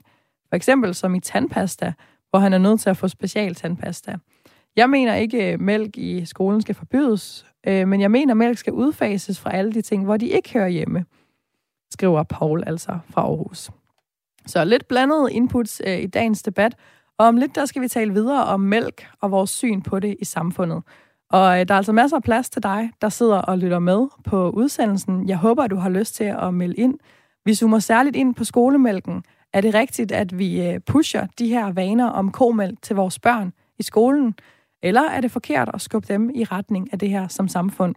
[0.49, 1.93] For eksempel som i tandpasta,
[2.29, 4.17] hvor han er nødt til at få special tandpasta.
[4.75, 8.57] Jeg mener ikke, at mælk i skolen skal forbydes, øh, men jeg mener, at mælk
[8.57, 11.05] skal udfases fra alle de ting, hvor de ikke hører hjemme,
[11.91, 13.71] skriver Paul altså fra Aarhus.
[14.45, 16.75] Så lidt blandede inputs øh, i dagens debat,
[17.17, 20.15] og om lidt, der skal vi tale videre om mælk og vores syn på det
[20.19, 20.83] i samfundet.
[21.29, 24.07] Og øh, der er altså masser af plads til dig, der sidder og lytter med
[24.23, 25.29] på udsendelsen.
[25.29, 26.99] Jeg håber, at du har lyst til at melde ind.
[27.45, 29.23] Vi zoomer særligt ind på skolemælken.
[29.53, 33.53] Er det rigtigt, at vi øh, pusher de her vaner om komælk til vores børn
[33.79, 34.35] i skolen?
[34.83, 37.95] Eller er det forkert at skubbe dem i retning af det her som samfund?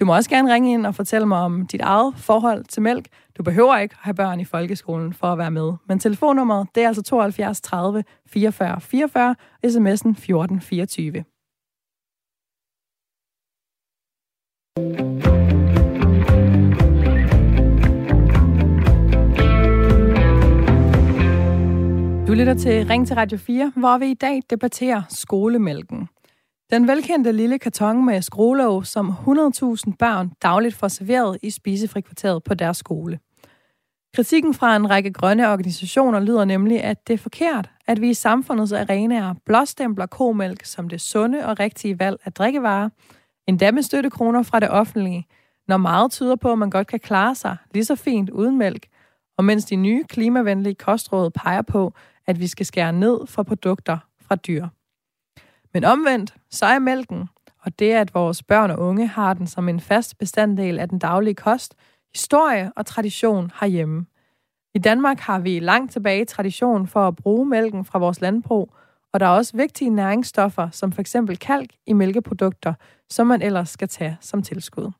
[0.00, 3.08] Du må også gerne ringe ind og fortælle mig om dit eget forhold til mælk.
[3.38, 5.72] Du behøver ikke have børn i folkeskolen for at være med.
[5.88, 11.24] Men telefonnummeret, det er altså 72 30 44 44, sms'en 1424.
[22.28, 26.08] Du lytter til Ring til Radio 4, hvor vi i dag debatterer skolemælken.
[26.70, 32.54] Den velkendte lille karton med skruelåg, som 100.000 børn dagligt får serveret i spisefrikvarteret på
[32.54, 33.18] deres skole.
[34.14, 38.14] Kritikken fra en række grønne organisationer lyder nemlig, at det er forkert, at vi i
[38.14, 42.88] samfundets arenaer blåstempler komælk som det sunde og rigtige valg af drikkevarer,
[43.46, 45.26] endda med støttekroner fra det offentlige,
[45.68, 48.86] når meget tyder på, at man godt kan klare sig lige så fint uden mælk,
[49.38, 51.92] og mens de nye klimavenlige kostråd peger på,
[52.26, 54.66] at vi skal skære ned for produkter fra dyr.
[55.78, 57.28] Men omvendt, så er mælken,
[57.62, 60.98] og det at vores børn og unge har den som en fast bestanddel af den
[60.98, 61.74] daglige kost,
[62.12, 64.06] historie og tradition herhjemme.
[64.74, 68.74] I Danmark har vi langt tilbage tradition for at bruge mælken fra vores landbrug,
[69.12, 71.16] og der er også vigtige næringsstoffer, som f.eks.
[71.40, 72.74] kalk i mælkeprodukter,
[73.10, 74.90] som man ellers skal tage som tilskud.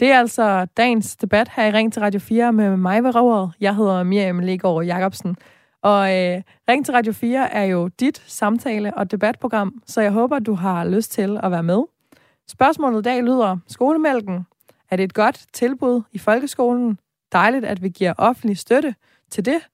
[0.00, 3.52] Det er altså dagens debat her i Ring til Radio 4 med mig ved roret.
[3.60, 5.36] Jeg hedder Miriam Legaard Jacobsen.
[5.82, 10.38] Og øh, Ring til Radio 4 er jo dit samtale- og debatprogram, så jeg håber,
[10.38, 11.82] du har lyst til at være med.
[12.48, 14.46] Spørgsmålet i dag lyder, skolemælken,
[14.90, 16.98] er det et godt tilbud i folkeskolen?
[17.32, 18.94] Dejligt, at vi giver offentlig støtte
[19.30, 19.68] til det?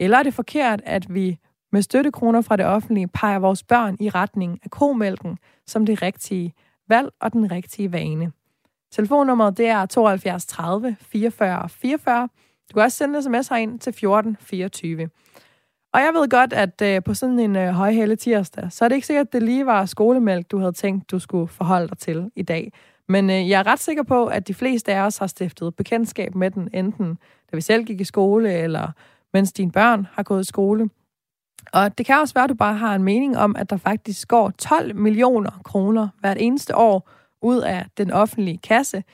[0.00, 1.38] Eller er det forkert, at vi
[1.72, 6.54] med støttekroner fra det offentlige peger vores børn i retning af komælken som det rigtige
[6.88, 8.32] valg og den rigtige vane?
[8.92, 12.28] Telefonnummeret det er 72 30 44 44.
[12.70, 15.08] Du kan også sende sms herind til 1424.
[15.94, 18.94] Og jeg ved godt, at øh, på sådan en øh, højhælde tirsdag, så er det
[18.94, 22.30] ikke sikkert, at det lige var skolemælk, du havde tænkt, du skulle forholde dig til
[22.36, 22.72] i dag.
[23.08, 26.34] Men øh, jeg er ret sikker på, at de fleste af os har stiftet bekendtskab
[26.34, 27.18] med den, enten
[27.52, 28.92] da vi selv gik i skole, eller
[29.32, 30.90] mens dine børn har gået i skole.
[31.72, 34.28] Og det kan også være, at du bare har en mening om, at der faktisk
[34.28, 37.10] går 12 millioner kroner hvert eneste år
[37.42, 39.04] ud af den offentlige kasse,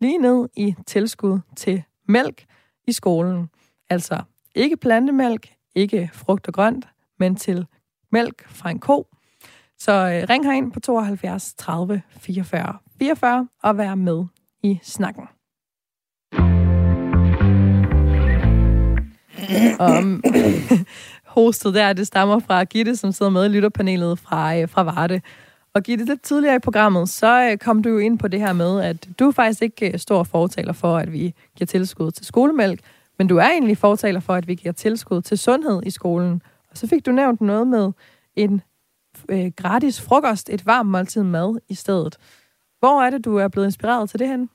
[0.00, 2.44] lige ned i tilskud til mælk
[2.90, 3.50] i skolen.
[3.90, 4.22] Altså
[4.54, 7.66] ikke plantemælk, ikke frugt og grønt, men til
[8.12, 9.06] mælk fra en ko.
[9.78, 14.24] Så øh, ring herind på 72 30 44 44 og vær med
[14.62, 15.24] i snakken.
[19.78, 20.22] Om
[21.36, 25.20] hostet der, det stammer fra Gitte, som sidder med i lytterpanelet fra, øh, fra Varde.
[25.74, 28.52] Og Gitte, lidt tidligere i programmet, så øh, kom du jo ind på det her
[28.52, 32.26] med, at du er faktisk ikke øh, stor fortaler for, at vi giver tilskud til
[32.26, 32.80] skolemælk,
[33.18, 36.42] men du er egentlig fortaler for, at vi giver tilskud til sundhed i skolen.
[36.70, 37.92] Og så fik du nævnt noget med
[38.36, 38.62] en
[39.28, 42.16] øh, gratis frokost, et varmt måltid mad i stedet.
[42.78, 44.50] Hvor er det, du er blevet inspireret til det hen?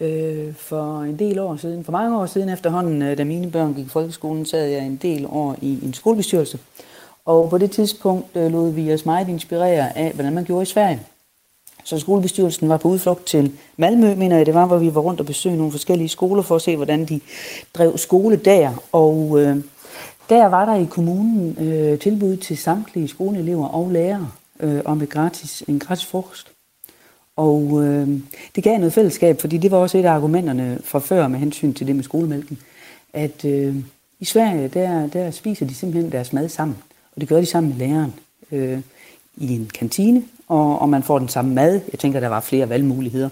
[0.00, 3.74] Øh, for en del år siden, for mange år siden efterhånden, øh, da mine børn
[3.74, 6.58] gik i folkeskolen, sad jeg en del år i en skolebestyrelse.
[7.24, 10.66] Og på det tidspunkt øh, lod vi os meget inspirere af, hvordan man gjorde i
[10.66, 11.00] Sverige.
[11.84, 15.20] Så skolebestyrelsen var på udflugt til Malmø, mener jeg det var, hvor vi var rundt
[15.20, 17.20] og besøgte nogle forskellige skoler for at se, hvordan de
[17.74, 18.72] drev skole der.
[18.92, 19.56] Og øh,
[20.28, 24.28] der var der i kommunen øh, tilbud til samtlige skoleelever og lærere
[24.60, 26.46] øh, om et gratis, en gratis frokost.
[27.36, 28.08] Og øh,
[28.54, 31.72] det gav noget fællesskab, fordi det var også et af argumenterne fra før med hensyn
[31.72, 32.58] til det med skolemælken,
[33.12, 33.76] at øh,
[34.20, 36.76] i Sverige, der, der spiser de simpelthen deres mad sammen,
[37.20, 38.14] og det gør de sammen med læreren
[38.52, 38.80] øh,
[39.36, 41.80] i en kantine, og, og man får den samme mad.
[41.92, 43.28] Jeg tænker, der var flere valgmuligheder,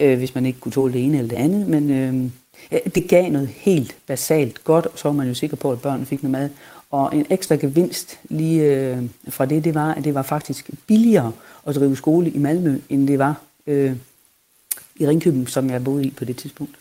[0.00, 2.30] øh, hvis man ikke kunne tåle det ene eller det andet, men øh,
[2.94, 6.06] det gav noget helt basalt godt, og så var man jo sikker på, at børnene
[6.06, 6.50] fik noget mad.
[6.90, 11.32] Og en ekstra gevinst lige øh, fra det, det var, at det var faktisk billigere
[11.66, 13.92] at drive skole i Malmø, end det var øh,
[14.96, 16.74] i Ringkøben, som jeg boede i på det tidspunkt.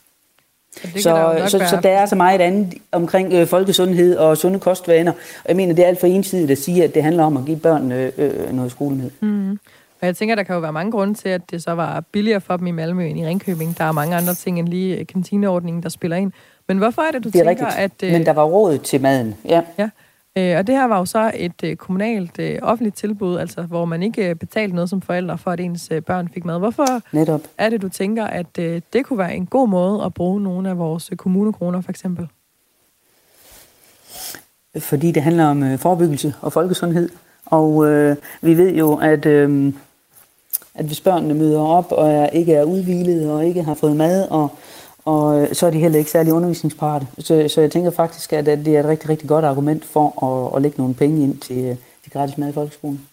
[0.83, 5.11] Så, så, så, så der er så meget andet omkring øh, folkesundhed og sunde kostvaner.
[5.11, 7.45] Og jeg mener, det er alt for ensidigt at sige, at det handler om at
[7.45, 9.09] give børnene øh, noget skolemad.
[9.19, 9.59] Mm.
[10.01, 12.41] Og jeg tænker, der kan jo være mange grunde til, at det så var billigere
[12.41, 13.77] for dem i Malmø end i Ringkøbing.
[13.77, 16.31] Der er mange andre ting end lige kantineordningen, der spiller ind.
[16.67, 18.03] Men hvorfor er det, du det er tænker, rigtigt.
[18.03, 18.03] at...
[18.03, 19.61] Øh, Men der var råd til maden, ja.
[19.79, 19.89] Ja,
[20.37, 23.85] Øh, og det her var jo så et øh, kommunalt øh, offentligt tilbud, altså hvor
[23.85, 26.59] man ikke betalte noget som forældre for, at ens børn fik mad.
[26.59, 27.41] Hvorfor Netop.
[27.57, 30.77] er det, du tænker, at det kunne være en god måde at bruge nogle af
[30.77, 32.27] vores kommunekroner, for eksempel?
[34.79, 37.09] Fordi det handler om forebyggelse og folkesundhed.
[37.45, 39.73] Og øh, vi ved jo, at, øh,
[40.75, 44.27] at hvis børnene møder op og er, ikke er udvilet og ikke har fået mad
[44.29, 44.51] og
[45.11, 47.05] og øh, så er de heller ikke særlig undervisningsparate.
[47.19, 50.55] Så, så jeg tænker faktisk, at det er et rigtig, rigtig godt argument for at,
[50.55, 53.09] at lægge nogle penge ind til, øh, til gratis mad i folkeskolen.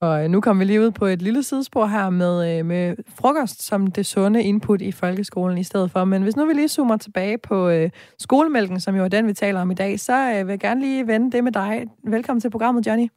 [0.00, 3.62] Og øh, nu kommer vi lige ud på et lille sidespor her med, med frokost
[3.62, 6.04] som det sunde input i folkeskolen i stedet for.
[6.04, 9.32] Men hvis nu vi lige zoomer tilbage på øh, skolemælken, som jo er den, vi
[9.32, 11.86] taler om i dag, så øh, vil jeg gerne lige vende det med dig.
[12.04, 13.08] Velkommen til programmet, Johnny.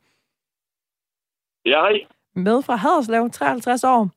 [1.66, 2.00] Ja, hej.
[2.36, 4.10] Med fra Haderslev, 53 år.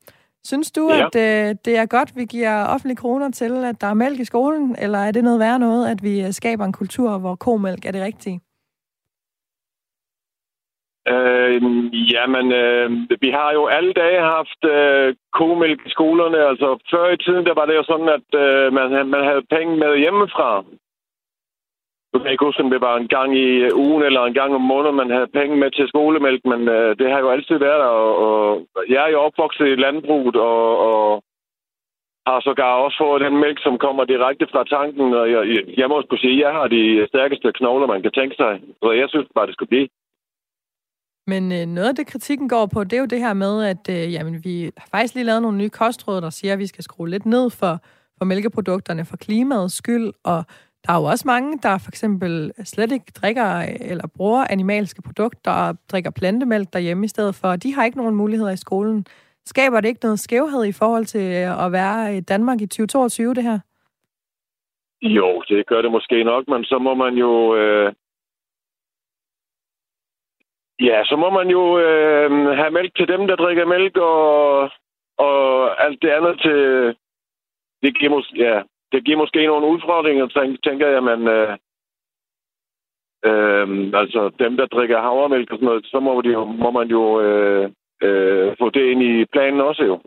[0.49, 1.05] Synes du, ja.
[1.05, 4.25] at øh, det er godt, vi giver offentlige kroner til, at der er mælk i
[4.25, 7.85] skolen, eller er det noget værre noget, at vi øh, skaber en kultur, hvor komælk
[7.85, 8.39] er det rigtige?
[11.13, 11.61] Øh,
[12.13, 12.89] jamen, øh,
[13.21, 16.39] vi har jo alle dage haft øh, komælk i skolerne.
[16.49, 19.77] Altså, før i tiden, der var det jo sådan, at øh, man, man havde penge
[19.77, 20.63] med hjemmefra.
[22.17, 24.51] Du kan ikke huske, om det var en gang i øh, ugen eller en gang
[24.55, 27.79] om måneden, man havde penge med til skolemælk, men øh, det har jo altid været
[27.83, 27.91] der.
[28.05, 28.11] Og,
[28.75, 31.23] og jeg er jo opvokset i landbruget, og, og
[32.27, 35.13] har sågar også fået den mælk, som kommer direkte fra tanken.
[35.19, 35.41] Og jeg,
[35.81, 38.51] jeg må skulle sige, at jeg har de stærkeste knogler, man kan tænke sig.
[38.83, 39.87] Så jeg synes bare, det skulle blive.
[41.31, 43.83] Men øh, noget af det, kritikken går på, det er jo det her med, at
[43.95, 46.83] øh, jamen, vi har faktisk lige lavet nogle nye kostråd, der siger, at vi skal
[46.83, 47.73] skrue lidt ned for,
[48.17, 50.43] for mælkeprodukterne for klimaets skyld, og
[50.87, 53.49] der er jo også mange, der for eksempel slet ikke drikker
[53.91, 57.55] eller bruger animalske produkter og drikker plantemælk derhjemme i stedet for.
[57.55, 59.05] De har ikke nogen muligheder i skolen.
[59.45, 63.33] Skaber det ikke noget skævhed i forhold til øh, at være i Danmark i 2022,
[63.33, 63.59] det her?
[65.01, 67.55] Jo, det gør det måske nok, men så må man jo...
[67.55, 67.93] Øh
[70.79, 74.61] Ja, så må man jo øh, have mælk til dem, der drikker mælk, og,
[75.17, 76.59] og alt det andet til...
[77.81, 78.37] Det giver, måske...
[78.37, 81.27] ja, det giver måske nogle udfordringer, tænker jeg, men...
[81.27, 81.57] Øh,
[83.25, 83.67] øh,
[84.01, 86.31] altså, dem, der drikker havremælk og sådan noget, så må, de,
[86.63, 87.71] må man jo øh,
[88.01, 90.01] øh, få det ind i planen også jo.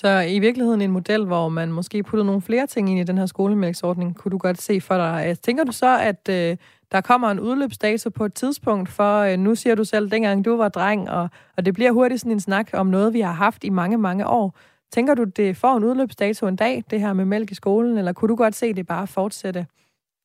[0.00, 3.18] Så i virkeligheden en model, hvor man måske putter nogle flere ting ind i den
[3.18, 5.24] her skolemælksordning, kunne du godt se for dig.
[5.24, 6.56] Altså, tænker du så, at øh,
[6.92, 10.56] der kommer en udløbsdato på et tidspunkt, for øh, nu siger du selv, dengang du
[10.56, 13.64] var dreng, og, og det bliver hurtigt sådan en snak om noget, vi har haft
[13.64, 14.58] i mange, mange år.
[14.90, 18.12] Tænker du, det får en udløbsdato en dag, det her med mælk i skolen, eller
[18.12, 19.66] kunne du godt se det bare fortsætte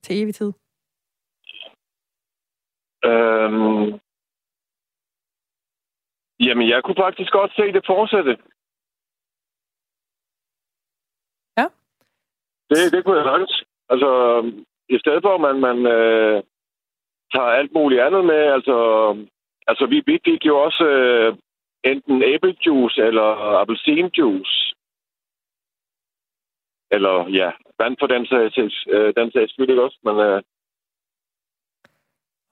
[0.04, 0.52] til evig tid?
[3.06, 4.00] Øhm,
[6.46, 8.34] jamen, jeg kunne faktisk godt se det fortsætte.
[11.58, 11.68] Ja.
[12.70, 13.64] Det, det kunne jeg sagtens.
[13.90, 14.10] Altså,
[14.90, 16.44] i stedet for, at man, man øh,
[17.34, 18.42] tager alt muligt andet med.
[18.56, 18.78] Altså,
[19.68, 21.38] altså vi, vi fik jo også øh,
[21.84, 23.30] enten æblejuice eller
[23.62, 24.76] appelsinjuice.
[26.92, 30.16] Eller ja, vand for den sags, øh, den sags skyld også, men...
[30.20, 30.42] Øh,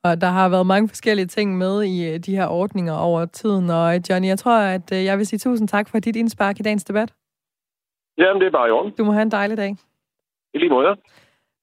[0.03, 3.69] og der har været mange forskellige ting med i øh, de her ordninger over tiden.
[3.69, 6.59] Og øh, Johnny, jeg tror, at øh, jeg vil sige tusind tak for dit indspark
[6.59, 7.13] i dagens debat.
[8.17, 8.91] Jamen, det er bare i orden.
[8.97, 9.75] Du må have en dejlig dag.
[10.53, 10.95] I lige måde.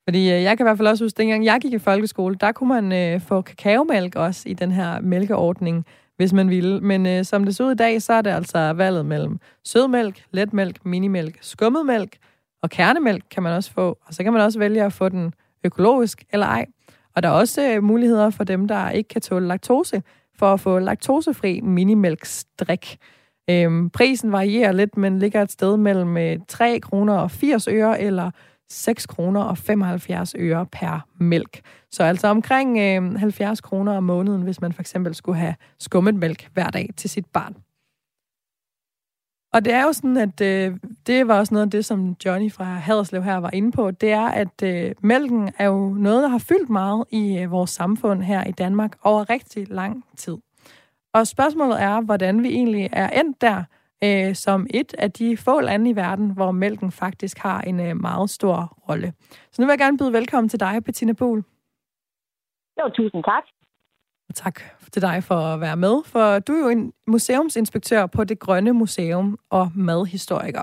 [0.09, 2.53] Fordi øh, jeg kan i hvert fald også huske, dengang jeg gik i folkeskole, der
[2.53, 6.81] kunne man øh, få kakaomælk også i den her mælkeordning, hvis man ville.
[6.81, 10.25] Men øh, som det så ud i dag, så er det altså valget mellem sødmælk,
[10.31, 12.19] letmælk, minimælk, skummet mælk
[12.63, 13.99] og kernemælk kan man også få.
[14.07, 16.67] Og så kan man også vælge at få den økologisk eller ej.
[17.17, 20.03] Og der er også øh, muligheder for dem, der ikke kan tåle laktose,
[20.39, 22.99] for at få laktosefri minimælksdrik.
[23.51, 28.01] Øhm, prisen varierer lidt, men ligger et sted mellem øh, 3 kroner og 80 øre,
[28.01, 28.31] eller
[28.71, 31.61] 6 kroner og 75 øre per mælk.
[31.91, 36.15] Så altså omkring øh, 70 kroner om måneden, hvis man for eksempel skulle have skummet
[36.15, 37.57] mælk hver dag til sit barn.
[39.53, 40.77] Og det er jo sådan, at øh,
[41.07, 44.13] det var også noget af det, som Johnny fra Haderslev her var inde på, det
[44.13, 48.23] er, at øh, mælken er jo noget, der har fyldt meget i øh, vores samfund
[48.23, 50.37] her i Danmark over rigtig lang tid.
[51.15, 53.63] Og spørgsmålet er, hvordan vi egentlig er endt der,
[54.05, 57.97] øh, som et af de få lande i verden, hvor mælken faktisk har en øh,
[57.97, 59.13] meget stor rolle.
[59.53, 61.45] Så nu vil jeg gerne byde velkommen til dig, Bettina Pohl.
[62.81, 63.45] Jo, tusind tak.
[64.29, 64.61] Og tak
[64.93, 68.73] til dig for at være med, for du er jo en museumsinspektør på det Grønne
[68.73, 70.63] Museum og madhistoriker.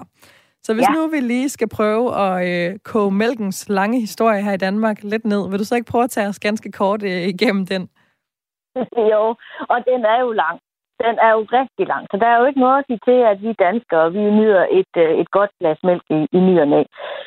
[0.64, 0.94] Så hvis ja.
[0.94, 5.26] nu vi lige skal prøve at øh, koge mælkens lange historie her i Danmark lidt
[5.26, 7.90] ned, vil du så ikke prøve at tage os ganske kort øh, igennem den?
[9.12, 9.36] jo,
[9.70, 10.60] og den er jo lang
[11.06, 12.04] den er jo rigtig lang.
[12.12, 14.94] Så der er jo ikke noget at sige til, at vi danskere, vi nyder et,
[15.04, 16.82] øh, et godt glas mælk i, i ny og næ.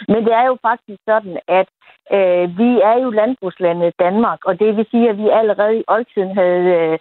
[0.09, 1.69] Men det er jo faktisk sådan, at
[2.17, 6.33] øh, vi er jo landbrugslandet Danmark, og det vil sige, at vi allerede i oldtiden
[6.41, 6.99] havde øh,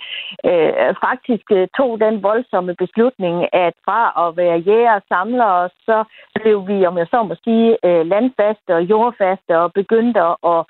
[0.50, 5.98] øh faktisk øh, tog den voldsomme beslutning, at fra at være jæger og samlere, så
[6.36, 10.20] blev vi, om jeg så må sige, øh, landfaste og jordfaste og begyndte
[10.54, 10.62] at,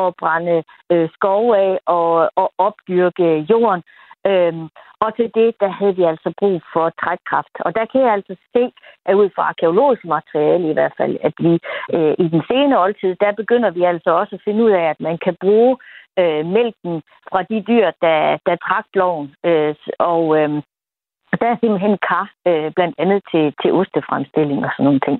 [0.00, 0.62] at brænde
[0.92, 3.82] øh, skove af og, og opdyrke jorden.
[4.26, 4.68] Øhm,
[5.04, 7.54] og til det, der havde vi altså brug for trækkraft.
[7.66, 8.72] Og der kan jeg altså se,
[9.06, 11.52] at ud fra arkeologisk materiale i hvert fald, at vi
[11.94, 15.00] øh, i den senere oldtid, der begynder vi altså også at finde ud af, at
[15.00, 15.76] man kan bruge
[16.18, 19.34] øh, mælken fra de dyr, der, der trak loven.
[19.44, 20.50] Øh, og øh,
[21.40, 25.18] der er simpelthen kar, øh, blandt andet til, til ostefremstilling og sådan nogle ting.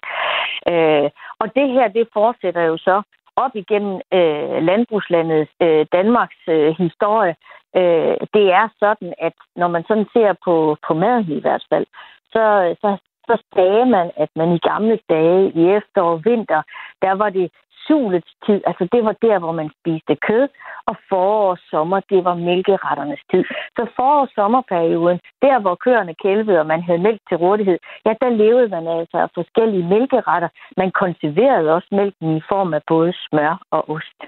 [0.72, 3.02] Øh, og det her, det fortsætter jo så
[3.36, 7.34] op igennem øh, landbrugslandet øh, Danmarks øh, historie.
[7.76, 11.86] Øh, det er sådan, at når man sådan ser på, på maden i hvert fald,
[12.32, 12.96] så, så,
[13.28, 16.62] så sagde man, at man i gamle dage, i efterår og vinter,
[17.02, 17.50] der var det
[17.86, 18.60] sulets tid.
[18.66, 20.48] Altså det var der, hvor man spiste kød,
[20.86, 23.44] og forår og sommer, det var mælkeretternes tid.
[23.76, 28.12] Så forår- og sommerperioden, der hvor køerne kælvede, og man havde mælk til rådighed, ja,
[28.20, 30.48] der levede man altså af forskellige mælkeretter.
[30.76, 34.20] Man konserverede også mælken i form af både smør og ost.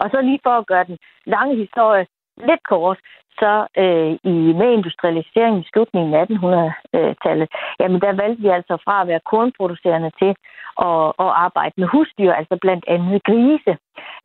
[0.00, 2.06] Og så lige for at gøre den lange historie
[2.36, 2.98] lidt kort,
[3.42, 7.48] så øh, i med industrialiseringen i slutningen af 1800-tallet,
[7.80, 10.32] jamen der valgte vi altså fra at være kornproducerende til
[10.88, 13.72] at, at arbejde med husdyr, altså blandt andet grise.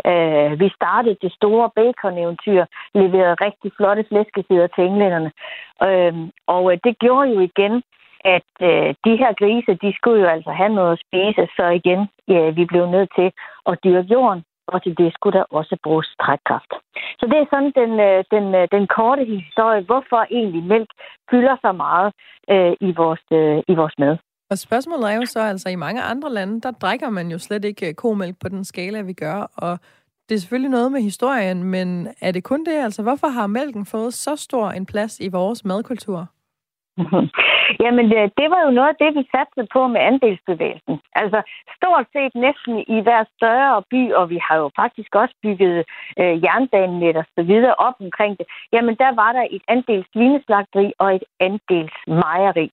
[0.10, 5.32] Øh, vi startede det store bacon-eventyr, leverede rigtig flotte flæskesider til englænderne.
[5.88, 6.14] Øh,
[6.48, 7.84] og øh, det gjorde jo igen,
[8.36, 12.02] at øh, de her grise, de skulle jo altså have noget at spise, så igen,
[12.28, 13.32] ja, vi blev nødt til
[13.70, 16.74] at dyrke jorden, og til det skulle der også bruges trækkraft.
[17.20, 20.90] Så det er sådan den, øh, den, øh, den korte historie, hvorfor egentlig mælk
[21.32, 22.10] fylder så meget
[22.54, 24.18] øh, i, vores, øh, i vores mad.
[24.52, 27.66] Og spørgsmålet er jo så, altså i mange andre lande, der drikker man jo slet
[27.66, 29.80] ikke øh, komælk på den skala, vi gør, og
[30.30, 32.84] det er selvfølgelig noget med historien, men er det kun det?
[32.84, 36.28] Altså, hvorfor har mælken fået så stor en plads i vores madkultur?
[37.84, 40.96] Jamen, øh, det var jo noget af det, vi satte på med andelsbevægelsen.
[41.22, 41.42] Altså,
[41.78, 45.78] stort set næsten i hver større by, og vi har jo faktisk også bygget
[46.20, 48.48] øh, jernbanenet og så videre op omkring det.
[48.74, 52.68] Jamen, der var der et andels lineslagteri og et andels mejeri.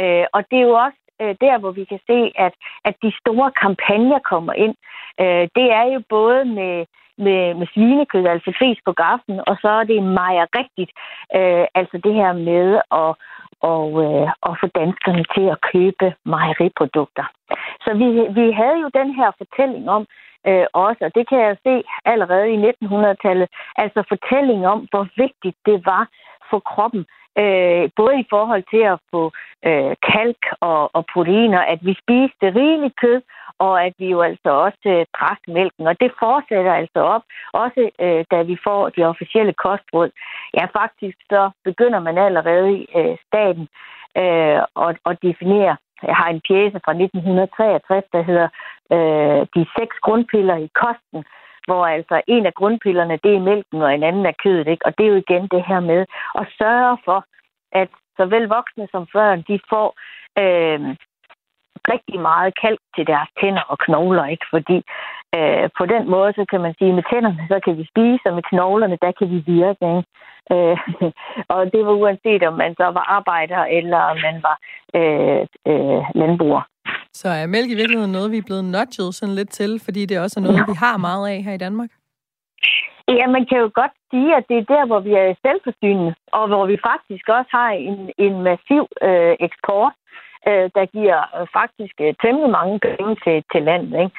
[0.00, 2.54] Øh, og det er jo også øh, der, hvor vi kan se, at,
[2.84, 4.74] at de store kampagner kommer ind.
[5.20, 6.86] Øh, det er jo både med
[7.18, 10.90] med, med svinekød, altså fris på gaffen, og så er det meget rigtigt,
[11.38, 13.10] øh, altså det her med at,
[13.60, 17.26] og, øh, og få danskerne til at købe mejeriprodukter.
[17.84, 18.08] Så vi,
[18.40, 20.06] vi havde jo den her fortælling om,
[20.48, 25.56] øh, også, og det kan jeg se allerede i 1900-tallet, altså fortælling om, hvor vigtigt
[25.66, 26.08] det var
[26.50, 27.06] for kroppen,
[27.42, 29.22] øh, både i forhold til at få
[29.68, 33.20] øh, kalk og, og proteiner, at vi spiste rigeligt kød,
[33.58, 35.86] og at vi jo altså også øh, drak mælken.
[35.86, 37.22] Og det fortsætter altså op,
[37.52, 40.10] også øh, da vi får de officielle kostråd.
[40.54, 43.68] Ja, faktisk så begynder man allerede i øh, staten
[44.22, 48.48] øh, at, at definere jeg har en pjæse fra 1963, der hedder
[48.94, 51.20] øh, De seks grundpiller i kosten,
[51.66, 54.68] hvor altså en af grundpillerne, det er mælken, og en anden er kødet.
[54.68, 54.86] Ikke?
[54.86, 56.06] Og det er jo igen det her med
[56.40, 57.24] at sørge for,
[57.72, 59.88] at såvel voksne som børn, de får
[60.42, 60.80] øh,
[61.92, 64.46] rigtig meget kalk til deres tænder og knogler, ikke?
[64.50, 64.78] Fordi
[65.36, 68.34] øh, på den måde, så kan man sige, med tænderne, så kan vi spise, og
[68.34, 70.04] med knoglerne, der kan vi virke, ikke?
[70.54, 70.78] Øh,
[71.54, 74.56] og det var uanset, om man så var arbejder, eller om man var
[74.98, 76.62] øh, øh, landbruger.
[77.20, 80.20] Så er mælk i virkeligheden noget, vi er blevet nudget sådan lidt til, fordi det
[80.24, 81.90] også er noget, vi har meget af her i Danmark?
[83.08, 86.44] Ja, man kan jo godt sige, at det er der, hvor vi er selvforsynende, og
[86.50, 89.94] hvor vi faktisk også har en, en massiv øh, eksport
[90.48, 93.94] øh, der giver øh, faktisk øh, temmelig mange penge til, til landet.
[94.04, 94.14] Ikke?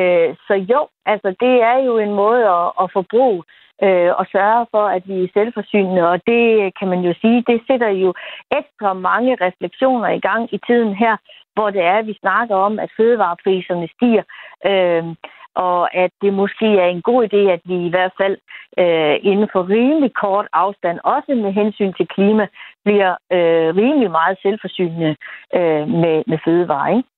[0.00, 0.80] Øh, så jo,
[1.12, 5.02] altså det er jo en måde at, at forbruge øh, øh, og sørge for, at
[5.08, 6.08] vi er selvforsynende.
[6.08, 8.14] Og det kan man jo sige, det sætter jo
[8.58, 11.16] ekstra mange refleksioner i gang i tiden her,
[11.54, 14.24] hvor det er, at vi snakker om, at fødevarepriserne stiger.
[14.70, 15.04] Øh,
[15.54, 18.36] og at det måske er en god idé, at vi i hvert fald
[18.78, 22.46] øh, inden for rimelig kort afstand, også med hensyn til klima,
[22.84, 25.16] bliver øh, rimelig meget selvforsynende
[25.54, 26.96] øh, med, med fødevarer.
[26.96, 27.08] Ikke?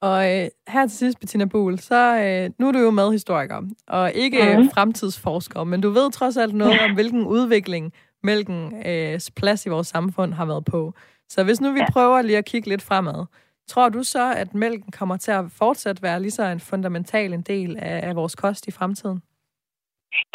[0.00, 4.12] Og øh, her til sidst, Bettina Buhl, så øh, nu er du jo madhistoriker, og
[4.12, 4.70] ikke mm.
[4.74, 7.92] fremtidsforsker, men du ved trods alt noget om, hvilken udvikling
[8.22, 10.92] mælkens øh, plads i vores samfund har været på.
[11.28, 11.90] Så hvis nu vi ja.
[11.92, 13.26] prøver lige at kigge lidt fremad,
[13.66, 17.42] Tror du så, at mælken kommer til at fortsat være lige så en fundamental en
[17.42, 19.22] del af, af vores kost i fremtiden?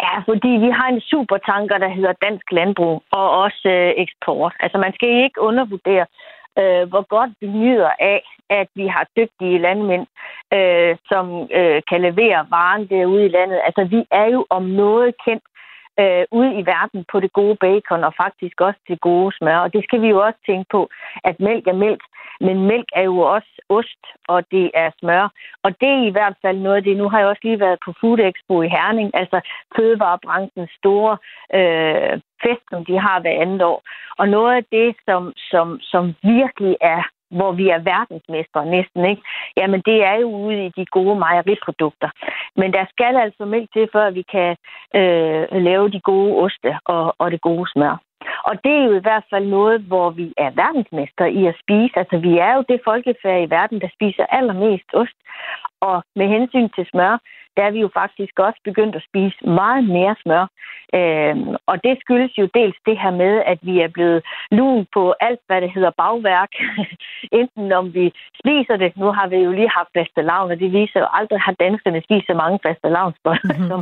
[0.04, 4.54] Ja, fordi vi har en supertanker, der hedder dansk landbrug, og også øh, eksport.
[4.60, 6.06] Altså man skal ikke undervurdere,
[6.62, 10.06] øh, hvor godt vi nyder af, at vi har dygtige landmænd,
[10.54, 11.26] øh, som
[11.60, 13.60] øh, kan levere varen derude i landet.
[13.68, 15.44] Altså vi er jo om noget kendt
[16.02, 19.58] øh, ude i verden på det gode bacon og faktisk også det gode smør.
[19.58, 20.90] Og det skal vi jo også tænke på,
[21.24, 22.04] at mælk er mælk,
[22.42, 25.26] men mælk er jo også ost, og det er smør.
[25.64, 26.98] Og det er i hvert fald noget af det.
[26.98, 29.42] Nu har jeg også lige været på Food Expo i Herning, altså
[29.76, 31.18] fødevarebranchens store
[31.58, 33.82] øh, fest, som de har hver andet år.
[34.18, 37.04] Og noget af det, som, som, som virkelig er
[37.38, 39.22] hvor vi er verdensmestre næsten, ikke?
[39.58, 42.10] Jamen, det er jo ude i de gode mejeriprodukter.
[42.56, 44.56] Men der skal altså mælk til, før vi kan
[44.96, 47.96] øh, lave de gode oste og, og det gode smør.
[48.50, 51.94] Og det er jo i hvert fald noget, hvor vi er verdensmester i at spise.
[52.02, 55.18] Altså, vi er jo det folkefærd i verden, der spiser allermest ost.
[55.82, 57.18] Og med hensyn til smør,
[57.60, 60.46] der er vi jo faktisk også begyndt at spise meget mere smør.
[60.98, 65.04] Øhm, og det skyldes jo dels det her med, at vi er blevet lun på
[65.28, 66.52] alt, hvad det hedder bagværk.
[67.40, 68.06] Enten om vi
[68.42, 68.98] spiser det.
[68.98, 72.28] Nu har vi jo lige haft fastelavn, og det viser jo aldrig, at danskerne spiser
[72.30, 73.70] så mange fastelavnsboller mm-hmm.
[73.72, 73.82] som,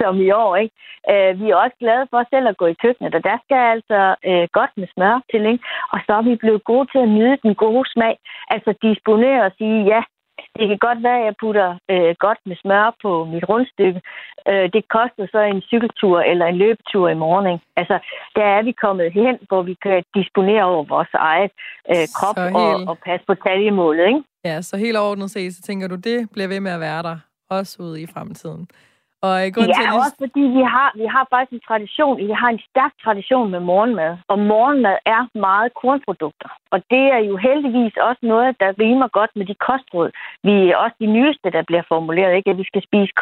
[0.00, 0.56] som i år.
[0.62, 0.74] Ikke?
[1.12, 4.00] Øh, vi er også glade for selv at gå i køkkenet, og der skal altså
[4.28, 5.42] øh, godt med smør til.
[5.52, 5.64] Ikke?
[5.92, 8.16] Og så er vi blevet gode til at nyde den gode smag.
[8.54, 10.02] Altså disponere og sige, ja,
[10.58, 14.00] det kan godt være, at jeg putter øh, godt med smør på mit rundstykke.
[14.48, 17.46] Øh, det koster så en cykeltur eller en løbetur i morgen.
[17.52, 17.64] Ikke?
[17.76, 17.96] Altså,
[18.36, 21.52] der er vi kommet hen, hvor vi kan disponere over vores eget
[21.92, 22.56] øh, krop helt...
[22.56, 24.06] og, og passe på taljemålet.
[24.06, 24.22] Ikke?
[24.44, 27.16] Ja, så helt overordnet set, så tænker du, det bliver ved med at være der,
[27.50, 28.68] også ude i fremtiden.
[29.26, 29.36] Og
[29.72, 32.92] ja, til, også fordi vi har, vi har faktisk en tradition, vi har en stærk
[33.04, 34.12] tradition med morgenmad.
[34.32, 36.50] Og morgenmad er meget kornprodukter.
[36.74, 40.10] Og det er jo heldigvis også noget, der rimer godt med de kostråd.
[40.48, 42.50] Vi er også de nyeste, der bliver formuleret, ikke?
[42.50, 43.12] at vi skal spise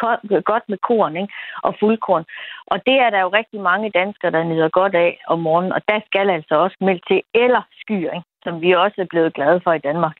[0.51, 1.33] godt med korn ikke?
[1.63, 2.25] og fuldkorn.
[2.71, 5.73] Og det er der jo rigtig mange danskere, der nyder godt af om morgenen.
[5.73, 8.27] Og der skal altså også mælk til, eller skyr, ikke?
[8.43, 10.17] som vi også er blevet glade for i Danmark.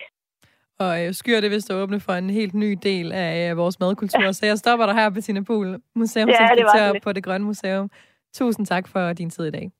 [0.80, 3.80] Og øh, Skyr det vist at åbne for en helt ny del af øh, vores
[3.80, 4.32] madkultur.
[4.32, 7.90] Så jeg stopper dig her, Bettina Poul, museumsinspektør ja, på Det Grønne Museum.
[8.34, 9.72] Tusind tak for din tid i dag.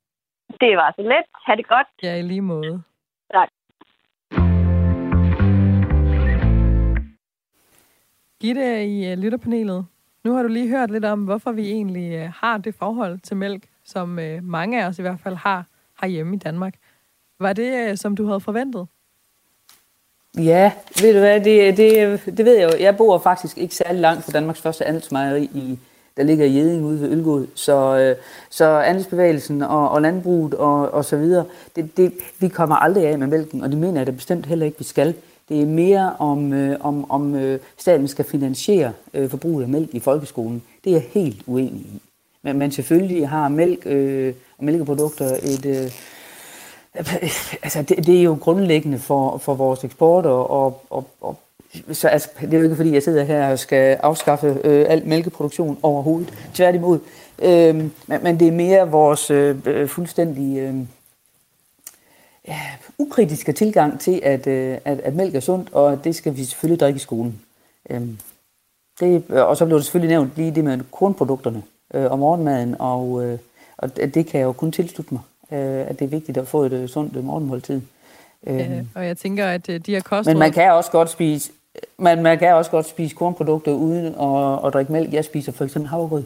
[0.62, 1.26] Det var så let.
[1.46, 1.88] Ha' det godt.
[2.04, 2.84] Ja, i lige måde.
[3.34, 3.50] Tak.
[8.42, 9.86] Gitte i uh, lytterpanelet.
[10.24, 13.38] Nu har du lige hørt lidt om, hvorfor vi egentlig uh, har det forhold til
[13.38, 15.66] mælk, som uh, mange af os i hvert fald har
[16.02, 16.74] herhjemme i Danmark.
[17.40, 18.88] Var det, som du havde forventet?
[20.38, 20.72] Ja,
[21.02, 22.84] ved du hvad, det, det, det ved jeg jo.
[22.84, 25.80] Jeg bor faktisk ikke særlig langt fra Danmarks første andelsmejeri, i,
[26.18, 27.48] der ligger i Jeding ude ved Ølgod.
[27.56, 28.16] Så, øh,
[28.50, 33.20] så andelsbevægelsen og, og landbruget og, og så videre, det, det, vi kommer aldrig af
[33.20, 35.14] med mælken, og det mener jeg da bestemt heller ikke, vi skal.
[35.50, 39.90] Det er mere om, øh, om, om øh, staten skal finansiere øh, forbruget af mælk
[39.94, 40.62] i folkeskolen.
[40.84, 42.02] Det er jeg helt uenig i.
[42.42, 45.66] Men, men selvfølgelig har mælk øh, og mælkeprodukter et...
[45.66, 45.92] Øh,
[47.64, 51.38] altså, det, det er jo grundlæggende for, for vores eksport, og, og, og, og
[51.92, 55.08] så altså, det er jo ikke fordi, jeg sidder her og skal afskaffe øh, al
[55.08, 56.34] mælkeproduktion overhovedet.
[56.54, 57.00] Tværtimod.
[57.40, 60.76] Øh, men, men det er mere vores øh, øh, fuldstændig øh,
[62.48, 62.60] ja,
[62.98, 66.80] ukritiske tilgang til, at, øh, at, at mælk er sundt, og det skal vi selvfølgelig
[66.80, 67.42] drikke i skolen.
[67.90, 68.02] Øh,
[69.00, 71.64] det, og så blev det selvfølgelig nævnt lige det med kornprodukterne
[71.94, 73.40] øh, og morgenmaden, og, øh,
[73.78, 75.22] og det kan jeg jo kun tilslutte mig
[75.60, 77.82] at det er vigtigt at få et øh, sundt øh, morgenmåltid.
[78.48, 80.34] Øh, og jeg tænker, at øh, de her kostråd...
[80.34, 81.52] Men man kan også godt spise,
[81.98, 85.14] man, man kan også godt spise kornprodukter uden at, at drikke mælk.
[85.14, 86.24] Jeg spiser for eksempel havregrød.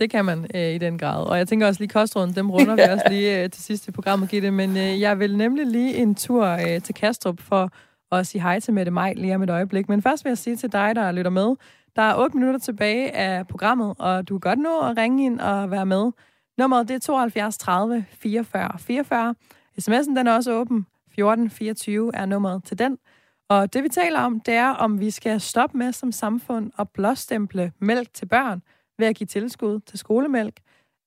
[0.00, 1.26] Det kan man øh, i den grad.
[1.26, 3.90] Og jeg tænker også lige kostråden, dem runder vi også lige øh, til sidst i
[3.90, 4.50] programmet, Gitte.
[4.50, 7.70] Men øh, jeg vil nemlig lige en tur øh, til Kastrup for
[8.12, 9.88] at sige hej til Mette Maj lige om et øjeblik.
[9.88, 11.56] Men først vil jeg sige til dig, der lytter med,
[11.96, 15.40] der er 8 minutter tilbage af programmet, og du kan godt nå at ringe ind
[15.40, 16.10] og være med.
[16.60, 19.34] Nummeret det er 72 30 44 44.
[19.80, 20.86] SMS'en den er også åben.
[21.06, 22.98] 1424 er nummeret til den.
[23.48, 26.88] Og det vi taler om, det er, om vi skal stoppe med som samfund at
[26.94, 28.62] blåstemple mælk til børn
[28.98, 30.60] ved at give tilskud til skolemælk,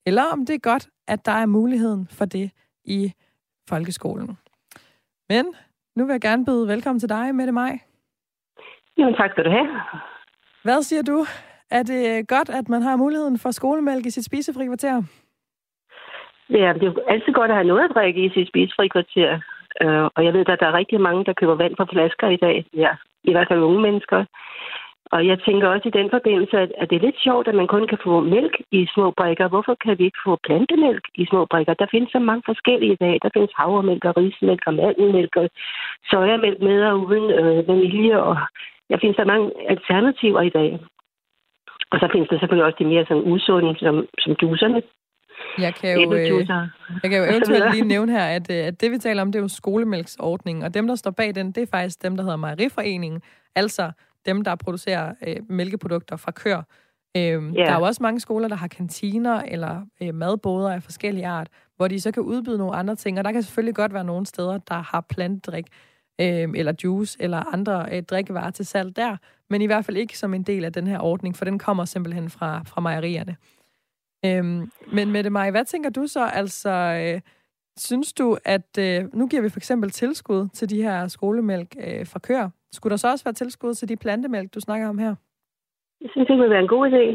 [0.06, 2.52] eller om det er godt, at der er muligheden for det
[2.86, 3.14] i
[3.70, 4.38] folkeskolen.
[5.30, 5.46] Men
[5.96, 7.80] nu vil jeg gerne byde velkommen til dig, Mette Maj.
[8.98, 9.68] Jamen, tak skal du have.
[10.64, 11.26] Hvad siger du?
[11.72, 15.04] Er det godt, at man har muligheden for skolemælk i sit spisefri kvarter?
[16.50, 19.40] Ja, det er jo altid godt at have noget at drikke i sit spisefri kvarter.
[19.86, 22.28] Uh, øh, og jeg ved, at der er rigtig mange, der køber vand fra flasker
[22.30, 22.66] i dag.
[22.74, 22.92] Ja,
[23.24, 24.26] i hvert fald unge mennesker.
[25.16, 27.68] Og jeg tænker også i den forbindelse, at, at det er lidt sjovt, at man
[27.68, 29.48] kun kan få mælk i små brikker.
[29.48, 31.74] Hvorfor kan vi ikke få plantemælk i små brikker?
[31.74, 33.20] Der findes så mange forskellige i dag.
[33.24, 35.50] Der findes havremælk og rismælk og mandelmælk og
[36.10, 38.22] sojamælk med og uden øh, vanilje.
[38.22, 38.36] Og
[38.90, 40.80] der findes så mange alternativer i dag.
[41.92, 44.82] Og så findes der selvfølgelig også de mere sådan usunde, som, som duserne.
[45.58, 46.48] Jeg kan jo, øh,
[47.04, 49.40] jeg kan jo eventuelt lige nævne her, at, øh, at det vi taler om, det
[49.40, 52.38] er jo skolemælksordningen, og dem, der står bag den, det er faktisk dem, der hedder
[52.38, 53.22] Mejeriforeningen,
[53.56, 53.92] altså
[54.26, 56.62] dem, der producerer øh, mælkeprodukter fra kør.
[57.18, 57.56] Øhm, yeah.
[57.56, 61.48] Der er jo også mange skoler, der har kantiner eller øh, madboder af forskellige art,
[61.78, 64.26] hvor de så kan udbyde nogle andre ting, og der kan selvfølgelig godt være nogle
[64.26, 65.66] steder, der har plantedrik,
[66.22, 69.18] øh, eller juice, eller andre øh, drikkevarer til salg der,
[69.50, 71.86] men i hvert fald ikke som en del af den her ordning, for den kommer
[71.86, 73.36] simpelthen fra, fra mejerierne.
[74.26, 76.26] Øhm, men Mette Maj, hvad tænker du så?
[76.34, 77.22] Altså, øh,
[77.78, 82.06] Synes du, at øh, nu giver vi for eksempel tilskud til de her skolemælk øh,
[82.12, 82.50] fra køer.
[82.72, 85.16] Skulle der så også være tilskud til de plantemælk, du snakker om her?
[86.02, 87.06] Jeg synes, det ville være en god idé.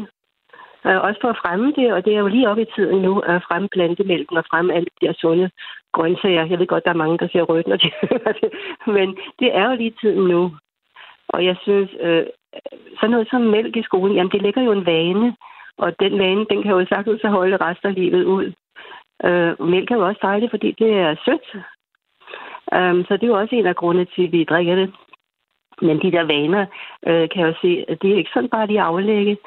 [0.87, 3.19] Øh, også for at fremme det, og det er jo lige op i tiden nu
[3.19, 5.49] at fremme plantemælken og fremme alle de her sunde
[5.93, 6.45] grøntsager.
[6.45, 8.49] Jeg ved godt, der er mange, der ser rødt, når de hører det,
[8.87, 10.51] men det er jo lige tiden nu.
[11.27, 12.25] Og jeg synes, øh,
[12.99, 15.35] sådan noget som mælk i skolen, jamen det ligger jo en vane,
[15.83, 18.53] og den vane, den kan jo sagtens holde resten af livet ud.
[19.23, 21.47] Øh, mælk er jo også dejligt, fordi det er sødt.
[22.77, 24.93] Um, så det er jo også en af grundene til, at vi drikker det.
[25.81, 26.65] Men de der vaner,
[27.07, 29.37] øh, kan jeg jo se, at det er ikke sådan bare lige aflægge.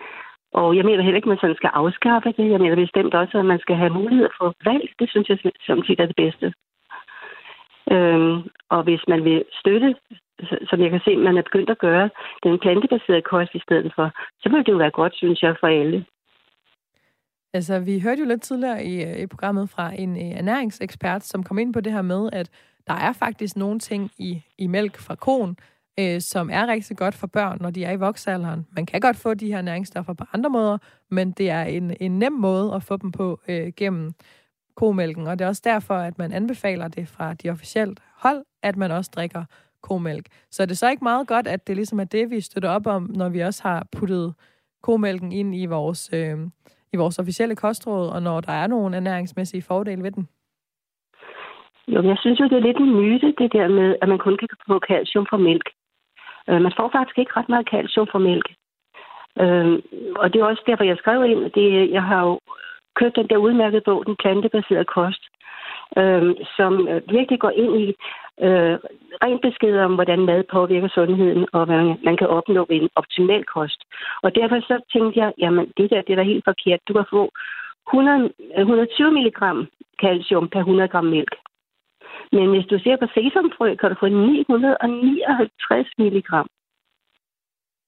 [0.52, 2.50] Og jeg mener heller ikke, at man sådan skal afskaffe det.
[2.50, 4.88] Jeg mener bestemt også, at man skal have mulighed for valg.
[4.98, 6.52] Det synes jeg samtidig er det bedste.
[7.90, 9.94] Øhm, og hvis man vil støtte,
[10.70, 12.10] som jeg kan se, man er begyndt at gøre,
[12.42, 14.10] den plantebaserede kost i stedet for,
[14.40, 16.04] så vil det jo være godt, synes jeg, for alle.
[17.54, 21.42] Altså, vi hørte jo lidt tidligere i, øh, i programmet fra en øh, ernæringsekspert, som
[21.42, 22.50] kom ind på det her med, at
[22.86, 25.56] der er faktisk nogle ting i, i mælk fra koen,
[25.98, 28.66] øh, som er rigtig godt for børn, når de er i voksalderen.
[28.76, 30.78] Man kan godt få de her næringsstoffer på andre måder,
[31.10, 34.14] men det er en, en nem måde at få dem på øh, gennem
[34.74, 38.76] komælken, og det er også derfor, at man anbefaler det fra de officielle hold, at
[38.76, 39.44] man også drikker
[39.82, 40.26] komælk.
[40.50, 42.86] Så er det så ikke meget godt, at det ligesom er det, vi støtter op
[42.86, 44.34] om, når vi også har puttet
[44.82, 46.38] komælken ind i vores, øh,
[46.92, 50.28] i vores officielle kostråd, og når der er nogle ernæringsmæssige fordele ved den?
[51.88, 54.36] Jo, jeg synes jo, det er lidt en myte, det der med, at man kun
[54.36, 55.68] kan få calcium fra mælk.
[56.48, 58.48] Øh, man får faktisk ikke ret meget calcium fra mælk.
[59.42, 59.78] Øh,
[60.16, 62.38] og det er også derfor, jeg skrev ind, det, jeg har jo
[62.96, 65.22] købt den der udmærkede bog, Den plantebaserede kost,
[66.00, 66.72] øh, som
[67.16, 67.94] virkelig går ind i
[68.40, 68.78] øh,
[69.24, 73.44] rent besked om, hvordan mad påvirker sundheden, og hvad man kan opnå ved en optimal
[73.44, 73.80] kost.
[74.22, 76.80] Og derfor så tænkte jeg, jamen det der, det er da helt forkert.
[76.88, 77.30] Du kan få
[77.88, 79.40] 100, 120 mg
[80.02, 81.34] calcium per 100 gram mælk.
[82.32, 86.30] Men hvis du ser på sesamfrø, kan du få 959 mg.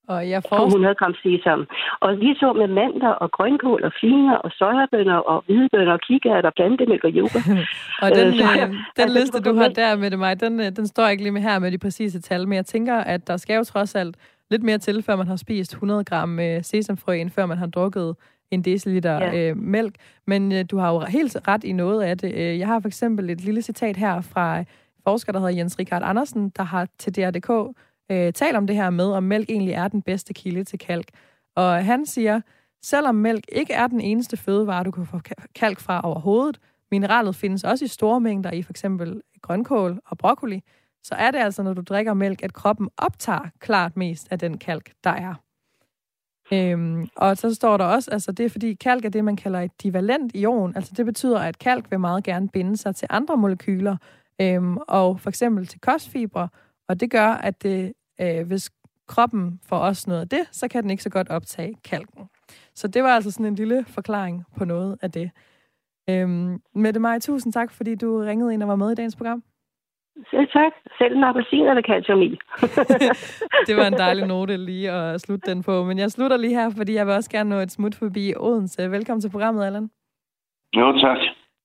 [0.07, 0.67] Og jeg får...
[0.67, 1.67] 100 gram sesam.
[2.01, 6.49] Og lige så med mandler og grønkål og flinger og sojabønner og hvidebønner og kikærter
[6.49, 7.39] og plantemælk og yoga.
[8.05, 10.67] og den, øh, øh, den altså, liste, du har der med det mig, den, øh,
[10.77, 13.37] den står ikke lige med her med de præcise tal, men jeg tænker, at der
[13.37, 14.17] skal jo trods alt
[14.51, 17.67] lidt mere til, før man har spist 100 gram øh, sesamfrø, end før man har
[17.67, 18.17] drukket
[18.51, 19.51] en deciliter ja.
[19.51, 19.95] øh, mælk.
[20.27, 22.35] Men øh, du har jo helt ret i noget af det.
[22.35, 24.65] Øh, jeg har for eksempel et lille citat her fra
[25.05, 27.77] forsker, der hedder Jens Richard Andersen, der har til DRDK
[28.11, 31.09] øh, talt om det her med, om mælk egentlig er den bedste kilde til kalk.
[31.57, 32.41] Og han siger,
[32.83, 35.21] selvom mælk ikke er den eneste fødevare, du kan få
[35.55, 38.85] kalk fra overhovedet, mineralet findes også i store mængder i f.eks.
[39.43, 40.63] grønkål og broccoli,
[41.03, 44.59] så er det altså, når du drikker mælk, at kroppen optager klart mest af den
[44.59, 45.35] kalk, der er.
[46.53, 49.61] Øhm, og så står der også, altså det er fordi kalk er det, man kalder
[49.61, 50.77] et divalent ion.
[50.77, 53.97] Altså det betyder, at kalk vil meget gerne binde sig til andre molekyler,
[54.41, 56.49] øhm, og for eksempel til kostfibre,
[56.89, 58.71] og det gør, at det, øh, hvis
[59.09, 62.29] kroppen får også noget af det, så kan den ikke så godt optage kalken.
[62.75, 65.31] Så det var altså sådan en lille forklaring på noget af det.
[66.11, 69.43] Øhm, Mette Maj, tusind tak, fordi du ringede ind og var med i dagens program.
[70.31, 70.73] Selv tak.
[70.99, 72.31] Selv en appelsin er der calcium i.
[73.67, 75.85] det var en dejlig note lige at slutte den på.
[75.85, 78.91] Men jeg slutter lige her, fordi jeg vil også gerne nå et smut forbi Odense.
[78.91, 79.91] Velkommen til programmet, Allan.
[80.77, 81.19] Jo, tak.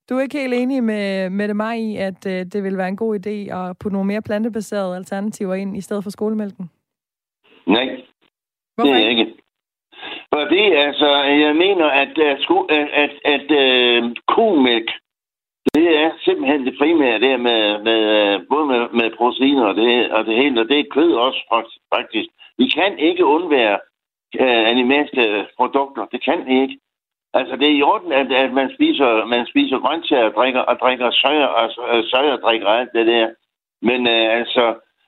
[0.10, 2.98] Du er ikke helt enig med Mette Maj i, at øh, det vil være en
[2.98, 6.70] god idé at putte nogle mere plantebaserede alternativer ind i stedet for skolemælken?
[7.68, 7.86] Nej,
[8.76, 9.34] Hvorfor det er ikke.
[10.34, 12.40] Fordi altså, jeg mener, at, at,
[12.70, 14.90] at, at, at uh, komælk,
[15.74, 18.00] det er simpelthen det primære der med, med
[18.50, 21.42] både med, med proteiner og det, og det hele, og det er kød også
[21.96, 22.30] faktisk.
[22.58, 23.80] Vi kan ikke undvære
[24.40, 26.06] uh, animalske produkter.
[26.06, 26.80] Det kan vi ikke.
[27.34, 30.76] Altså, det er i orden, at, at man spiser, man spiser grøntsager og drikker, og
[30.84, 33.28] drikker søjer, og søjer og drikker alt det der.
[33.82, 34.64] Men uh, altså,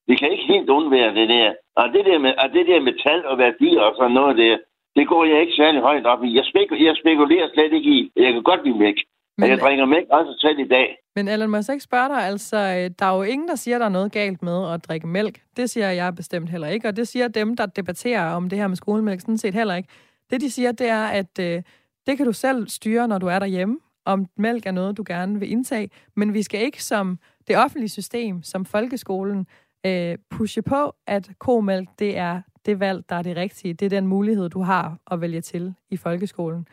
[0.07, 1.53] vi kan ikke helt undvære det der.
[1.75, 4.57] Og det der med, og det der med tal og værdi og sådan noget der,
[4.95, 6.35] det går jeg ikke særlig højt op i.
[6.35, 8.11] Jeg, spekul- jeg spekulerer slet ikke i.
[8.15, 8.97] Jeg kan godt lide mælk.
[9.37, 10.97] Men, jeg drikker mælk også selv i dag.
[11.15, 12.23] Men Allan, må jeg så ikke spørge dig?
[12.23, 15.07] Altså, øh, der er jo ingen, der siger, der er noget galt med at drikke
[15.07, 15.39] mælk.
[15.57, 16.87] Det siger jeg bestemt heller ikke.
[16.87, 19.89] Og det siger dem, der debatterer om det her med skolemælk, sådan set heller ikke.
[20.29, 21.61] Det, de siger, det er, at øh,
[22.07, 25.39] det kan du selv styre, når du er derhjemme, om mælk er noget, du gerne
[25.39, 25.89] vil indtage.
[26.15, 29.47] Men vi skal ikke som det offentlige system, som folkeskolen,
[29.85, 33.73] øh, pushe på, at komælk, det er det valg, der er det rigtige.
[33.73, 36.67] Det er den mulighed, du har at vælge til i folkeskolen.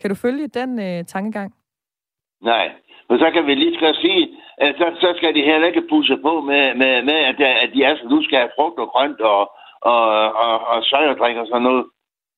[0.00, 1.54] Kan du følge den øh, tankegang?
[2.42, 2.72] Nej,
[3.08, 4.28] men så kan vi lige skal sige,
[4.58, 7.82] at så, så skal de heller ikke pushe på med, med, med at, at de
[7.84, 9.42] er, du skal have frugt og grønt og,
[9.80, 10.02] og,
[10.44, 11.84] og, og søjerdrik og sådan noget.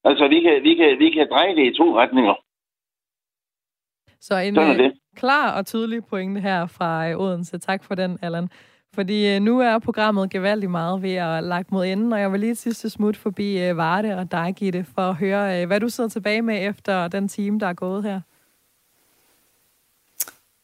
[0.05, 2.35] Altså, vi kan, vi, kan, vi kan dreje det i to retninger.
[4.21, 7.59] Så en øh, klar og tydelig pointe her fra øh, Odense.
[7.59, 8.49] Tak for den, Allan.
[8.95, 12.41] Fordi øh, nu er programmet gevaldigt meget ved at lagt mod enden, og jeg vil
[12.41, 16.43] lige sidste smut forbi Varde og dig, Gitte, for at høre, hvad du sidder tilbage
[16.43, 18.21] med efter den time, der er gået her.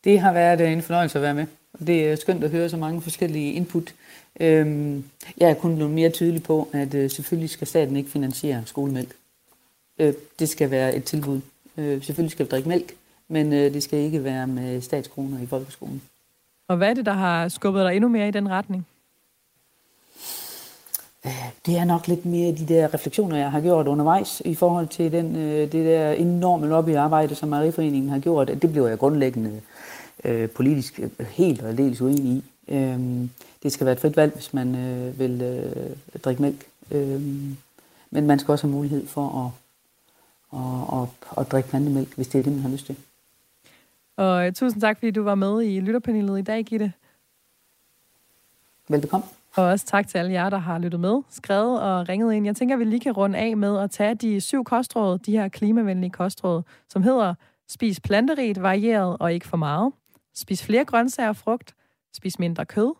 [0.04, 1.46] Det har været en fornøjelse at være med.
[1.86, 3.94] Det er skønt at høre så mange forskellige input.
[4.40, 5.04] Øhm,
[5.38, 9.16] jeg er kun blevet mere tydelig på, at selvfølgelig skal staten ikke finansiere skolemælk.
[9.98, 11.40] Øh, det skal være et tilbud.
[11.76, 12.94] Selvfølgelig skal vi drikke mælk,
[13.28, 16.02] men det skal ikke være med statskroner i folkeskolen.
[16.68, 18.86] Og hvad er det, der har skubbet dig endnu mere i den retning?
[21.66, 25.12] Det er nok lidt mere de der refleksioner, jeg har gjort undervejs i forhold til
[25.12, 28.48] den, det der enorme lobbyarbejde, som Mariforeningen har gjort.
[28.48, 29.60] Det bliver jeg grundlæggende
[30.24, 32.44] øh, politisk helt og aldeles uenig i.
[32.68, 33.28] Øh,
[33.62, 36.66] det skal være et frit valg, hvis man øh, vil øh, drikke mælk.
[36.90, 37.22] Øh,
[38.10, 39.50] men man skal også have mulighed for at,
[40.52, 42.96] at, at, at drikke plantemælk, hvis det er det, man har lyst til.
[44.16, 46.92] Og uh, tusind tak, fordi du var med i lytterpanelet i dag, Gitte.
[48.88, 49.26] Velbekomme.
[49.56, 52.46] Og også tak til alle jer, der har lyttet med, skrevet og ringet ind.
[52.46, 55.48] Jeg tænker, vi lige kan runde af med at tage de syv kostråd, de her
[55.48, 57.34] klimavenlige kostråd, som hedder
[57.68, 59.92] spis planterigt, varieret og ikke for meget.
[60.34, 61.74] Spis flere grøntsager og frugt.
[62.14, 62.94] Spis mindre kød.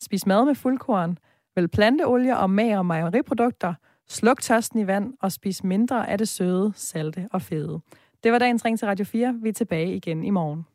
[0.00, 1.18] Spis mad med fuldkorn.
[1.56, 3.74] Vælg planteolie og mager mejeriprodukter.
[4.08, 7.80] Sluk tørsten i vand og spis mindre af det søde, salte og fede.
[8.24, 9.38] Det var dagens ring til Radio 4.
[9.42, 10.66] Vi er tilbage igen i morgen.